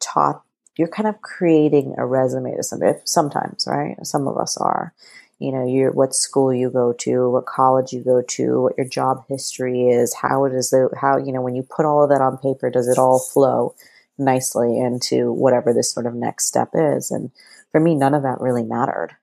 taught, 0.00 0.42
you're 0.78 0.88
kind 0.88 1.06
of 1.06 1.20
creating 1.20 1.94
a 1.98 2.06
resume 2.06 2.56
to 2.56 2.62
somebody 2.62 2.98
sometimes, 3.04 3.66
right? 3.68 3.94
Some 4.04 4.26
of 4.26 4.38
us 4.38 4.56
are. 4.56 4.94
You 5.38 5.52
know, 5.52 5.66
you 5.66 5.88
what 5.88 6.14
school 6.14 6.50
you 6.50 6.70
go 6.70 6.94
to, 7.00 7.28
what 7.28 7.44
college 7.44 7.92
you 7.92 8.02
go 8.02 8.22
to, 8.22 8.62
what 8.62 8.78
your 8.78 8.88
job 8.88 9.26
history 9.28 9.90
is, 9.90 10.14
how 10.14 10.46
it 10.46 10.54
is 10.54 10.70
the 10.70 10.88
how, 10.98 11.18
you 11.18 11.30
know, 11.30 11.42
when 11.42 11.54
you 11.54 11.62
put 11.62 11.84
all 11.84 12.02
of 12.02 12.08
that 12.08 12.22
on 12.22 12.38
paper, 12.38 12.70
does 12.70 12.88
it 12.88 12.96
all 12.96 13.18
flow 13.18 13.74
nicely 14.16 14.78
into 14.78 15.30
whatever 15.30 15.74
this 15.74 15.92
sort 15.92 16.06
of 16.06 16.14
next 16.14 16.46
step 16.46 16.70
is? 16.72 17.10
And 17.10 17.32
for 17.70 17.80
me, 17.80 17.94
none 17.94 18.14
of 18.14 18.22
that 18.22 18.40
really 18.40 18.62
mattered. 18.62 19.14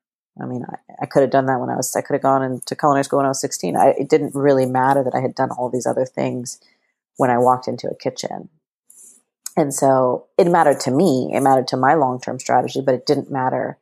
I 0.41 0.45
mean, 0.45 0.65
I, 0.67 1.03
I 1.03 1.05
could 1.05 1.21
have 1.21 1.31
done 1.31 1.45
that 1.45 1.59
when 1.59 1.69
I 1.69 1.75
was, 1.75 1.95
I 1.95 2.01
could 2.01 2.13
have 2.13 2.23
gone 2.23 2.43
into 2.43 2.75
culinary 2.75 3.03
school 3.03 3.17
when 3.17 3.25
I 3.25 3.29
was 3.29 3.41
16. 3.41 3.77
I, 3.77 3.89
it 3.89 4.09
didn't 4.09 4.33
really 4.33 4.65
matter 4.65 5.03
that 5.03 5.15
I 5.15 5.21
had 5.21 5.35
done 5.35 5.51
all 5.51 5.69
these 5.69 5.85
other 5.85 6.05
things 6.05 6.59
when 7.17 7.29
I 7.29 7.37
walked 7.37 7.67
into 7.67 7.87
a 7.87 7.95
kitchen. 7.95 8.49
And 9.55 9.73
so 9.73 10.25
it 10.37 10.47
mattered 10.47 10.79
to 10.81 10.91
me. 10.91 11.31
It 11.33 11.41
mattered 11.41 11.67
to 11.69 11.77
my 11.77 11.93
long-term 11.93 12.39
strategy, 12.39 12.81
but 12.81 12.95
it 12.95 13.05
didn't 13.05 13.31
matter 13.31 13.77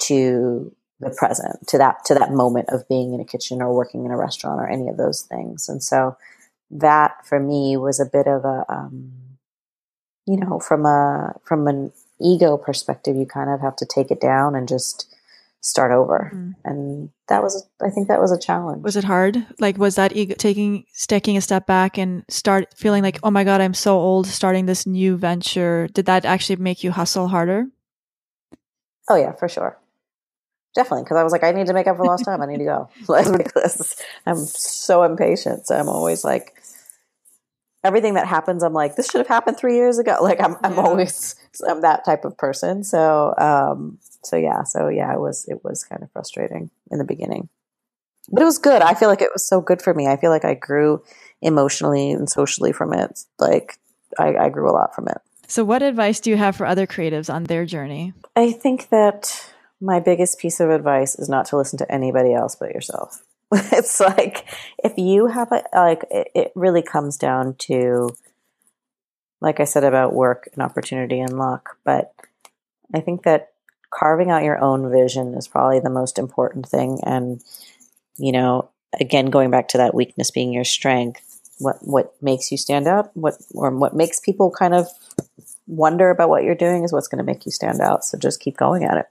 to 0.00 0.74
the 1.00 1.10
present, 1.10 1.66
to 1.68 1.78
that, 1.78 2.04
to 2.04 2.14
that 2.14 2.32
moment 2.32 2.68
of 2.68 2.86
being 2.88 3.14
in 3.14 3.20
a 3.20 3.24
kitchen 3.24 3.62
or 3.62 3.74
working 3.74 4.04
in 4.04 4.10
a 4.10 4.16
restaurant 4.16 4.60
or 4.60 4.68
any 4.68 4.88
of 4.88 4.98
those 4.98 5.22
things. 5.22 5.68
And 5.68 5.82
so 5.82 6.16
that 6.70 7.26
for 7.26 7.40
me 7.40 7.76
was 7.78 7.98
a 7.98 8.04
bit 8.04 8.26
of 8.26 8.44
a, 8.44 8.64
um, 8.68 9.12
you 10.26 10.36
know, 10.36 10.58
from 10.58 10.84
a, 10.84 11.34
from 11.44 11.66
an 11.66 11.92
ego 12.20 12.58
perspective, 12.58 13.16
you 13.16 13.26
kind 13.26 13.48
of 13.48 13.60
have 13.60 13.76
to 13.76 13.86
take 13.86 14.10
it 14.10 14.20
down 14.20 14.54
and 14.54 14.68
just, 14.68 15.13
start 15.64 15.92
over. 15.92 16.30
Mm. 16.34 16.54
And 16.64 17.10
that 17.28 17.42
was, 17.42 17.66
I 17.82 17.88
think 17.88 18.08
that 18.08 18.20
was 18.20 18.30
a 18.30 18.38
challenge. 18.38 18.84
Was 18.84 18.96
it 18.96 19.04
hard? 19.04 19.46
Like, 19.58 19.78
was 19.78 19.94
that 19.96 20.14
ego, 20.14 20.34
taking, 20.38 20.84
taking 21.08 21.38
a 21.38 21.40
step 21.40 21.66
back 21.66 21.96
and 21.96 22.22
start 22.28 22.74
feeling 22.76 23.02
like, 23.02 23.18
oh 23.22 23.30
my 23.30 23.44
God, 23.44 23.62
I'm 23.62 23.72
so 23.72 23.98
old 23.98 24.26
starting 24.26 24.66
this 24.66 24.86
new 24.86 25.16
venture? 25.16 25.88
Did 25.88 26.04
that 26.06 26.26
actually 26.26 26.56
make 26.56 26.84
you 26.84 26.90
hustle 26.92 27.28
harder? 27.28 27.66
Oh, 29.08 29.16
yeah, 29.16 29.32
for 29.32 29.48
sure. 29.48 29.78
Definitely. 30.74 31.06
Cause 31.06 31.16
I 31.16 31.22
was 31.22 31.32
like, 31.32 31.44
I 31.44 31.52
need 31.52 31.68
to 31.68 31.72
make 31.72 31.86
up 31.86 31.96
for 31.96 32.04
lost 32.04 32.24
time. 32.24 32.42
I 32.42 32.46
need 32.46 32.58
to 32.58 32.64
go. 32.64 32.90
I'm 34.26 34.36
so 34.36 35.02
impatient. 35.02 35.66
So 35.66 35.76
I'm 35.76 35.88
always 35.88 36.24
like, 36.24 36.60
everything 37.84 38.14
that 38.14 38.26
happens, 38.26 38.62
I'm 38.62 38.72
like, 38.72 38.96
this 38.96 39.06
should 39.10 39.20
have 39.20 39.28
happened 39.28 39.58
three 39.58 39.76
years 39.76 39.98
ago. 39.98 40.18
Like 40.24 40.40
I'm, 40.40 40.56
I'm 40.64 40.74
yeah. 40.74 40.80
always, 40.80 41.36
I'm 41.68 41.82
that 41.82 42.04
type 42.04 42.24
of 42.24 42.36
person. 42.38 42.82
So, 42.82 43.34
um, 43.36 43.98
so 44.22 44.36
yeah, 44.36 44.62
so 44.62 44.88
yeah, 44.88 45.12
it 45.12 45.20
was 45.20 45.44
it 45.48 45.62
was 45.62 45.84
kind 45.84 46.02
of 46.02 46.10
frustrating 46.12 46.70
in 46.90 46.98
the 46.98 47.04
beginning, 47.04 47.50
but 48.30 48.40
it 48.40 48.46
was 48.46 48.58
good. 48.58 48.80
I 48.80 48.94
feel 48.94 49.10
like 49.10 49.20
it 49.20 49.30
was 49.34 49.46
so 49.46 49.60
good 49.60 49.82
for 49.82 49.92
me. 49.92 50.06
I 50.06 50.16
feel 50.16 50.30
like 50.30 50.46
I 50.46 50.54
grew 50.54 51.02
emotionally 51.42 52.10
and 52.10 52.28
socially 52.28 52.72
from 52.72 52.94
it. 52.94 53.20
Like 53.38 53.78
I, 54.18 54.34
I 54.36 54.48
grew 54.48 54.70
a 54.70 54.72
lot 54.72 54.94
from 54.94 55.08
it. 55.08 55.18
So, 55.46 55.62
what 55.62 55.82
advice 55.82 56.20
do 56.20 56.30
you 56.30 56.36
have 56.36 56.56
for 56.56 56.64
other 56.64 56.86
creatives 56.86 57.32
on 57.32 57.44
their 57.44 57.66
journey? 57.66 58.14
I 58.34 58.52
think 58.52 58.88
that 58.88 59.50
My 59.80 60.00
biggest 60.00 60.38
piece 60.38 60.60
of 60.60 60.70
advice 60.70 61.14
is 61.18 61.28
not 61.28 61.46
to 61.46 61.58
listen 61.58 61.78
to 61.78 61.92
anybody 61.92 62.32
else 62.32 62.56
but 62.56 62.70
yourself. 62.74 63.22
it's 63.72 64.00
like 64.00 64.46
if 64.82 64.96
you 64.96 65.26
have 65.26 65.52
a 65.52 65.62
like 65.74 66.04
it, 66.10 66.28
it 66.34 66.52
really 66.54 66.82
comes 66.82 67.16
down 67.16 67.54
to 67.60 68.10
like 69.40 69.60
I 69.60 69.64
said 69.64 69.84
about 69.84 70.14
work 70.14 70.48
and 70.54 70.62
opportunity 70.62 71.20
and 71.20 71.38
luck, 71.38 71.76
but 71.84 72.14
I 72.94 73.00
think 73.00 73.24
that 73.24 73.52
carving 73.92 74.30
out 74.30 74.42
your 74.42 74.58
own 74.58 74.90
vision 74.90 75.34
is 75.34 75.46
probably 75.46 75.80
the 75.80 75.90
most 75.90 76.18
important 76.18 76.66
thing. 76.66 76.98
And 77.04 77.42
you 78.16 78.32
know 78.32 78.70
again 79.00 79.26
going 79.26 79.50
back 79.50 79.68
to 79.68 79.78
that 79.78 79.94
weakness 79.94 80.30
being 80.30 80.52
your 80.52 80.64
strength 80.64 81.40
what 81.58 81.76
what 81.80 82.14
makes 82.22 82.52
you 82.52 82.58
stand 82.58 82.86
out 82.86 83.10
what 83.16 83.34
or 83.54 83.70
what 83.76 83.94
makes 83.94 84.20
people 84.20 84.50
kind 84.50 84.74
of 84.74 84.88
wonder 85.66 86.10
about 86.10 86.28
what 86.28 86.44
you're 86.44 86.54
doing 86.54 86.84
is 86.84 86.92
what's 86.92 87.08
going 87.08 87.18
to 87.18 87.24
make 87.24 87.46
you 87.46 87.52
stand 87.52 87.80
out. 87.80 88.04
So 88.04 88.18
just 88.18 88.40
keep 88.40 88.56
going 88.56 88.84
at 88.84 88.98
it. 88.98 89.06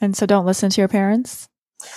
And 0.00 0.16
so 0.16 0.26
don't 0.26 0.46
listen 0.46 0.70
to 0.70 0.80
your 0.80 0.88
parents 0.88 1.48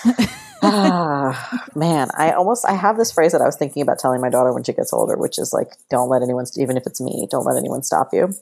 ah, 0.64 1.62
man 1.74 2.08
i 2.16 2.32
almost 2.32 2.64
i 2.66 2.72
have 2.72 2.96
this 2.96 3.12
phrase 3.12 3.32
that 3.32 3.40
i 3.40 3.46
was 3.46 3.56
thinking 3.56 3.82
about 3.82 3.98
telling 3.98 4.20
my 4.20 4.28
daughter 4.28 4.52
when 4.52 4.64
she 4.64 4.72
gets 4.72 4.92
older 4.92 5.16
which 5.16 5.38
is 5.38 5.52
like 5.52 5.72
don't 5.90 6.08
let 6.08 6.22
anyone 6.22 6.46
even 6.58 6.76
if 6.76 6.86
it's 6.86 7.00
me 7.00 7.26
don't 7.30 7.44
let 7.44 7.56
anyone 7.56 7.82
stop 7.82 8.08
you 8.12 8.32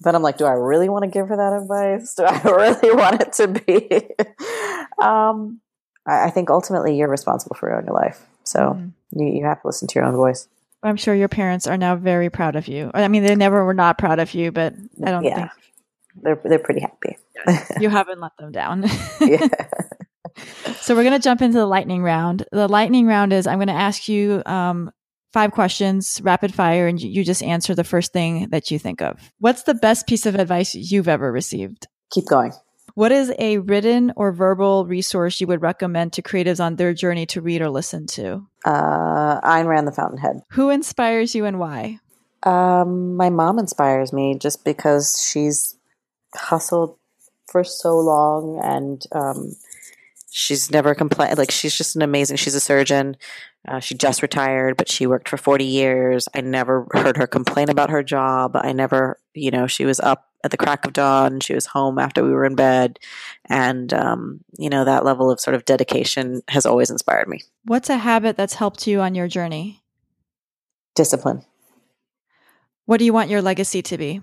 then 0.00 0.14
i'm 0.14 0.22
like 0.22 0.38
do 0.38 0.44
i 0.44 0.52
really 0.52 0.88
want 0.88 1.04
to 1.04 1.10
give 1.10 1.28
her 1.28 1.36
that 1.36 1.52
advice 1.52 2.14
do 2.14 2.24
i 2.24 2.40
really 2.44 2.94
want 2.94 3.20
it 3.20 3.32
to 3.32 3.48
be 3.48 3.88
um, 5.04 5.60
I, 6.06 6.26
I, 6.26 6.30
think 6.30 6.50
ultimately 6.50 6.96
you're 6.96 7.08
responsible 7.08 7.56
for 7.56 7.68
your 7.68 7.78
own 7.78 7.86
life 7.86 8.24
so 8.44 8.58
mm-hmm. 8.58 9.20
you, 9.20 9.38
you 9.38 9.44
have 9.44 9.60
to 9.62 9.68
listen 9.68 9.88
to 9.88 9.94
your 9.98 10.04
own 10.04 10.16
voice 10.16 10.48
I'm 10.84 10.96
sure 10.96 11.14
your 11.14 11.28
parents 11.28 11.68
are 11.68 11.76
now 11.76 11.94
very 11.94 12.28
proud 12.28 12.56
of 12.56 12.66
you. 12.66 12.90
I 12.92 13.06
mean, 13.06 13.22
they 13.22 13.36
never 13.36 13.64
were 13.64 13.72
not 13.72 13.98
proud 13.98 14.18
of 14.18 14.34
you, 14.34 14.50
but 14.50 14.74
I 15.00 15.12
don't 15.12 15.22
yeah. 15.22 15.36
think 15.36 15.50
they're 16.16 16.40
they're 16.44 16.58
pretty 16.58 16.80
happy. 16.80 17.16
you 17.80 17.88
haven't 17.90 18.20
let 18.20 18.36
them 18.36 18.52
down. 18.52 18.84
yeah. 19.20 19.46
So 20.80 20.94
we're 20.94 21.04
gonna 21.04 21.18
jump 21.18 21.42
into 21.42 21.58
the 21.58 21.66
lightning 21.66 22.02
round. 22.02 22.44
The 22.52 22.68
lightning 22.68 23.06
round 23.06 23.32
is 23.32 23.46
I'm 23.46 23.58
gonna 23.58 23.72
ask 23.72 24.08
you 24.08 24.42
um, 24.46 24.90
five 25.32 25.52
questions, 25.52 26.20
rapid 26.22 26.54
fire, 26.54 26.86
and 26.86 27.00
you 27.00 27.24
just 27.24 27.42
answer 27.42 27.74
the 27.74 27.84
first 27.84 28.12
thing 28.12 28.48
that 28.50 28.70
you 28.70 28.78
think 28.78 29.00
of. 29.00 29.32
What's 29.38 29.62
the 29.62 29.74
best 29.74 30.06
piece 30.06 30.26
of 30.26 30.34
advice 30.34 30.74
you've 30.74 31.08
ever 31.08 31.32
received? 31.32 31.86
Keep 32.10 32.26
going. 32.26 32.52
What 32.94 33.10
is 33.10 33.32
a 33.38 33.58
written 33.58 34.12
or 34.16 34.32
verbal 34.32 34.86
resource 34.86 35.40
you 35.40 35.46
would 35.46 35.62
recommend 35.62 36.12
to 36.14 36.22
creatives 36.22 36.62
on 36.62 36.76
their 36.76 36.92
journey 36.92 37.24
to 37.26 37.40
read 37.40 37.62
or 37.62 37.70
listen 37.70 38.06
to? 38.08 38.46
Uh, 38.66 39.40
Ayn 39.40 39.66
Rand, 39.66 39.88
The 39.88 39.92
Fountainhead. 39.92 40.42
Who 40.50 40.68
inspires 40.68 41.34
you 41.34 41.46
and 41.46 41.58
why? 41.58 42.00
Um, 42.42 43.16
my 43.16 43.30
mom 43.30 43.58
inspires 43.58 44.12
me 44.12 44.36
just 44.38 44.64
because 44.64 45.26
she's 45.26 45.76
hustled 46.34 46.98
for 47.46 47.64
so 47.64 47.98
long 47.98 48.60
and 48.62 49.02
um, 49.12 49.52
she's 50.32 50.70
never 50.70 50.94
complained. 50.94 51.38
Like 51.38 51.50
she's 51.50 51.76
just 51.76 51.94
an 51.94 52.02
amazing. 52.02 52.38
She's 52.38 52.54
a 52.54 52.60
surgeon. 52.60 53.16
Uh, 53.68 53.78
she 53.78 53.94
just 53.94 54.22
retired, 54.22 54.76
but 54.76 54.90
she 54.90 55.06
worked 55.06 55.28
for 55.28 55.36
forty 55.36 55.64
years. 55.66 56.28
I 56.34 56.40
never 56.40 56.86
heard 56.92 57.16
her 57.16 57.26
complain 57.26 57.68
about 57.68 57.90
her 57.90 58.02
job. 58.02 58.56
I 58.56 58.72
never, 58.72 59.20
you 59.34 59.50
know, 59.50 59.66
she 59.66 59.84
was 59.84 60.00
up 60.00 60.28
at 60.42 60.50
the 60.50 60.56
crack 60.56 60.84
of 60.84 60.92
dawn. 60.92 61.38
She 61.38 61.54
was 61.54 61.66
home 61.66 61.98
after 61.98 62.24
we 62.24 62.32
were 62.32 62.44
in 62.44 62.56
bed. 62.56 62.98
And, 63.48 63.92
um, 63.94 64.40
you 64.58 64.68
know, 64.68 64.84
that 64.84 65.04
level 65.04 65.30
of 65.30 65.38
sort 65.38 65.54
of 65.54 65.64
dedication 65.64 66.42
has 66.48 66.66
always 66.66 66.90
inspired 66.90 67.28
me. 67.28 67.42
What's 67.64 67.88
a 67.88 67.98
habit 67.98 68.36
that's 68.36 68.54
helped 68.54 68.88
you 68.88 69.00
on 69.00 69.14
your 69.14 69.28
journey? 69.28 69.84
Discipline. 70.96 71.44
What 72.86 72.98
do 72.98 73.04
you 73.04 73.12
want 73.12 73.30
your 73.30 73.40
legacy 73.40 73.82
to 73.82 73.96
be? 73.96 74.20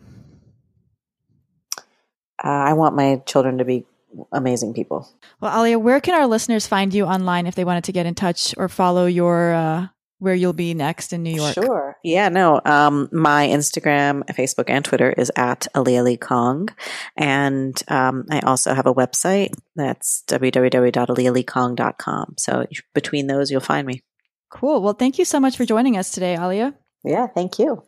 Uh, 2.43 2.47
I 2.47 2.73
want 2.73 2.95
my 2.95 3.21
children 3.25 3.59
to 3.59 3.65
be 3.65 3.85
amazing 4.31 4.73
people. 4.73 5.09
Well, 5.41 5.51
Aliya, 5.51 5.81
where 5.81 5.99
can 5.99 6.15
our 6.15 6.27
listeners 6.27 6.67
find 6.67 6.93
you 6.93 7.05
online 7.05 7.47
if 7.47 7.55
they 7.55 7.65
wanted 7.65 7.83
to 7.85 7.91
get 7.91 8.05
in 8.05 8.15
touch 8.15 8.53
or 8.57 8.69
follow 8.69 9.05
your 9.05 9.53
uh, 9.53 9.87
where 10.19 10.35
you'll 10.35 10.53
be 10.53 10.73
next 10.73 11.11
in 11.13 11.23
New 11.23 11.33
York. 11.33 11.53
Sure. 11.53 11.97
Yeah, 12.03 12.29
no. 12.29 12.61
Um, 12.63 13.09
my 13.11 13.47
Instagram, 13.47 14.23
Facebook, 14.27 14.69
and 14.69 14.85
Twitter 14.85 15.11
is 15.11 15.31
at 15.35 15.67
Aliya 15.73 16.17
LeeKong. 16.17 16.69
And 17.17 17.81
um, 17.87 18.25
I 18.29 18.39
also 18.41 18.73
have 18.73 18.85
a 18.85 18.93
website 18.93 19.53
that's 19.75 20.23
www.aliyaleekong.com. 20.27 22.35
So 22.37 22.65
between 22.93 23.27
those, 23.27 23.49
you'll 23.49 23.61
find 23.61 23.87
me. 23.87 24.03
Cool. 24.49 24.81
Well, 24.81 24.93
thank 24.93 25.17
you 25.17 25.25
so 25.25 25.39
much 25.39 25.55
for 25.55 25.65
joining 25.65 25.97
us 25.97 26.11
today, 26.11 26.35
Aliya. 26.35 26.73
Yeah, 27.03 27.27
thank 27.27 27.59
you. 27.59 27.83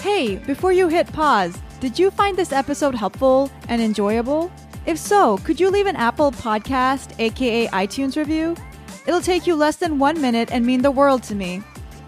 Hey, 0.00 0.36
before 0.46 0.72
you 0.72 0.88
hit 0.88 1.12
pause, 1.12 1.58
did 1.80 1.98
you 1.98 2.10
find 2.10 2.36
this 2.36 2.52
episode 2.52 2.94
helpful 2.94 3.50
and 3.68 3.80
enjoyable? 3.80 4.50
If 4.86 4.98
so, 4.98 5.38
could 5.38 5.60
you 5.60 5.70
leave 5.70 5.86
an 5.86 5.96
Apple 5.96 6.32
Podcast, 6.32 7.18
aka 7.20 7.68
iTunes 7.68 8.16
review? 8.16 8.56
It'll 9.06 9.20
take 9.20 9.46
you 9.46 9.54
less 9.54 9.76
than 9.76 9.98
one 9.98 10.20
minute 10.20 10.50
and 10.50 10.66
mean 10.66 10.82
the 10.82 10.90
world 10.90 11.22
to 11.24 11.34
me. 11.34 11.62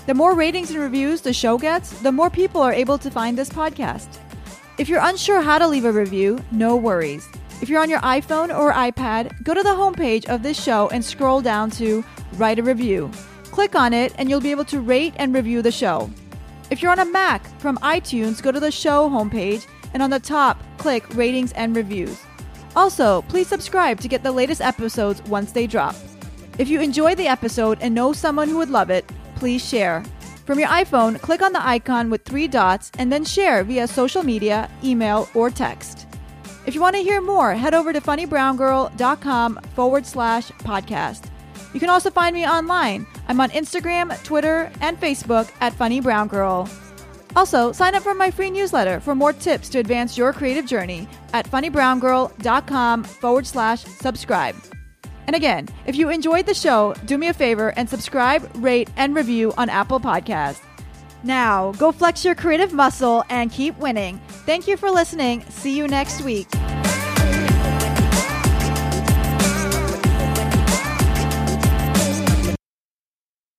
The 0.07 0.15
more 0.15 0.35
ratings 0.35 0.71
and 0.71 0.81
reviews 0.81 1.21
the 1.21 1.33
show 1.33 1.57
gets, 1.57 2.01
the 2.01 2.11
more 2.11 2.31
people 2.31 2.61
are 2.61 2.73
able 2.73 2.99
to 2.99 3.11
find 3.11 3.39
this 3.39 3.49
podcast. 3.49 4.09
If 4.77 4.89
you're 4.89 5.05
unsure 5.05 5.41
how 5.41 5.59
to 5.59 5.69
leave 5.69 5.85
a 5.85 5.93
review, 5.93 6.41
no 6.51 6.75
worries. 6.75 7.29
If 7.63 7.69
you're 7.69 7.83
on 7.83 7.91
your 7.91 8.01
iPhone 8.01 8.57
or 8.57 8.73
iPad, 8.73 9.45
go 9.45 9.55
to 9.55 9.63
the 9.63 9.69
homepage 9.69 10.25
of 10.27 10.43
this 10.43 10.61
show 10.61 10.89
and 10.89 11.05
scroll 11.05 11.41
down 11.41 11.71
to 11.73 12.03
Write 12.35 12.59
a 12.59 12.63
Review. 12.63 13.11
Click 13.45 13.75
on 13.75 13.93
it, 13.93 14.15
and 14.17 14.31
you'll 14.31 14.41
be 14.41 14.51
able 14.51 14.65
to 14.65 14.81
rate 14.81 15.15
and 15.17 15.35
review 15.35 15.61
the 15.61 15.71
show. 15.71 16.11
If 16.71 16.81
you're 16.81 16.93
on 16.93 17.01
a 17.01 17.05
Mac, 17.05 17.45
from 17.61 17.79
iTunes, 17.79 18.41
go 18.41 18.53
to 18.53 18.61
the 18.61 18.71
show 18.71 19.11
homepage, 19.11 19.67
and 19.93 20.03
on 20.03 20.11
the 20.11 20.21
top, 20.21 20.63
click 20.79 21.05
Ratings 21.17 21.53
and 21.53 21.75
Reviews. 21.75 22.23
Also, 22.77 23.23
please 23.23 23.49
subscribe 23.49 24.01
to 24.01 24.09
get 24.09 24.23
the 24.23 24.31
latest 24.31 24.61
episodes 24.61 25.21
once 25.25 25.51
they 25.51 25.67
drop. 25.67 25.97
If 26.59 26.69
you 26.69 26.81
enjoyed 26.81 27.19
the 27.19 27.27
episode 27.27 27.79
and 27.81 27.95
know 27.95 28.13
someone 28.13 28.49
who 28.49 28.59
would 28.59 28.71
love 28.71 28.91
it, 28.91 29.11
please 29.35 29.67
share. 29.67 30.05
From 30.47 30.61
your 30.61 30.69
iPhone, 30.69 31.21
click 31.21 31.43
on 31.43 31.53
the 31.53 31.67
icon 31.67 32.09
with 32.09 32.25
three 32.25 32.47
dots 32.47 32.93
and 32.99 33.13
then 33.13 33.25
share 33.25 33.65
via 33.65 33.89
social 33.89 34.23
media, 34.23 34.71
email, 34.85 35.29
or 35.35 35.51
text. 35.51 36.07
If 36.67 36.75
you 36.75 36.81
want 36.81 36.95
to 36.97 37.03
hear 37.03 37.21
more, 37.21 37.53
head 37.55 37.75
over 37.75 37.93
to 37.93 38.01
funnybrowngirl.com 38.01 39.61
forward 39.75 40.07
slash 40.07 40.51
podcast. 40.53 41.31
You 41.73 41.81
can 41.81 41.91
also 41.91 42.11
find 42.11 42.35
me 42.35 42.47
online. 42.47 43.07
I'm 43.31 43.41
on 43.41 43.51
Instagram, 43.51 44.21
Twitter, 44.25 44.73
and 44.81 45.01
Facebook 45.01 45.53
at 45.61 45.73
Funny 45.73 46.01
Brown 46.01 46.27
Girl. 46.27 46.69
Also, 47.37 47.71
sign 47.71 47.95
up 47.95 48.03
for 48.03 48.13
my 48.13 48.29
free 48.29 48.51
newsletter 48.51 48.99
for 48.99 49.15
more 49.15 49.33
tips 49.33 49.69
to 49.69 49.79
advance 49.79 50.19
your 50.19 50.33
creative 50.33 50.67
journey 50.67 51.07
at 51.33 51.49
funnybrowngirl.com 51.49 53.05
forward 53.05 53.47
slash 53.47 53.85
subscribe. 53.85 54.57
And 55.29 55.37
again, 55.37 55.69
if 55.87 55.95
you 55.95 56.11
enjoyed 56.11 56.45
the 56.45 56.55
show, 56.55 56.93
do 57.05 57.17
me 57.19 57.29
a 57.29 57.33
favor 57.33 57.69
and 57.77 57.89
subscribe, 57.89 58.51
rate, 58.57 58.91
and 58.97 59.15
review 59.15 59.55
on 59.57 59.69
Apple 59.69 60.01
Podcasts. 60.01 60.65
Now, 61.23 61.71
go 61.75 61.93
flex 61.93 62.25
your 62.25 62.35
creative 62.35 62.73
muscle 62.73 63.23
and 63.29 63.53
keep 63.53 63.79
winning. 63.79 64.21
Thank 64.45 64.67
you 64.67 64.77
for 64.77 64.91
listening. 64.91 65.45
See 65.51 65.77
you 65.77 65.87
next 65.87 66.23
week. 66.23 66.49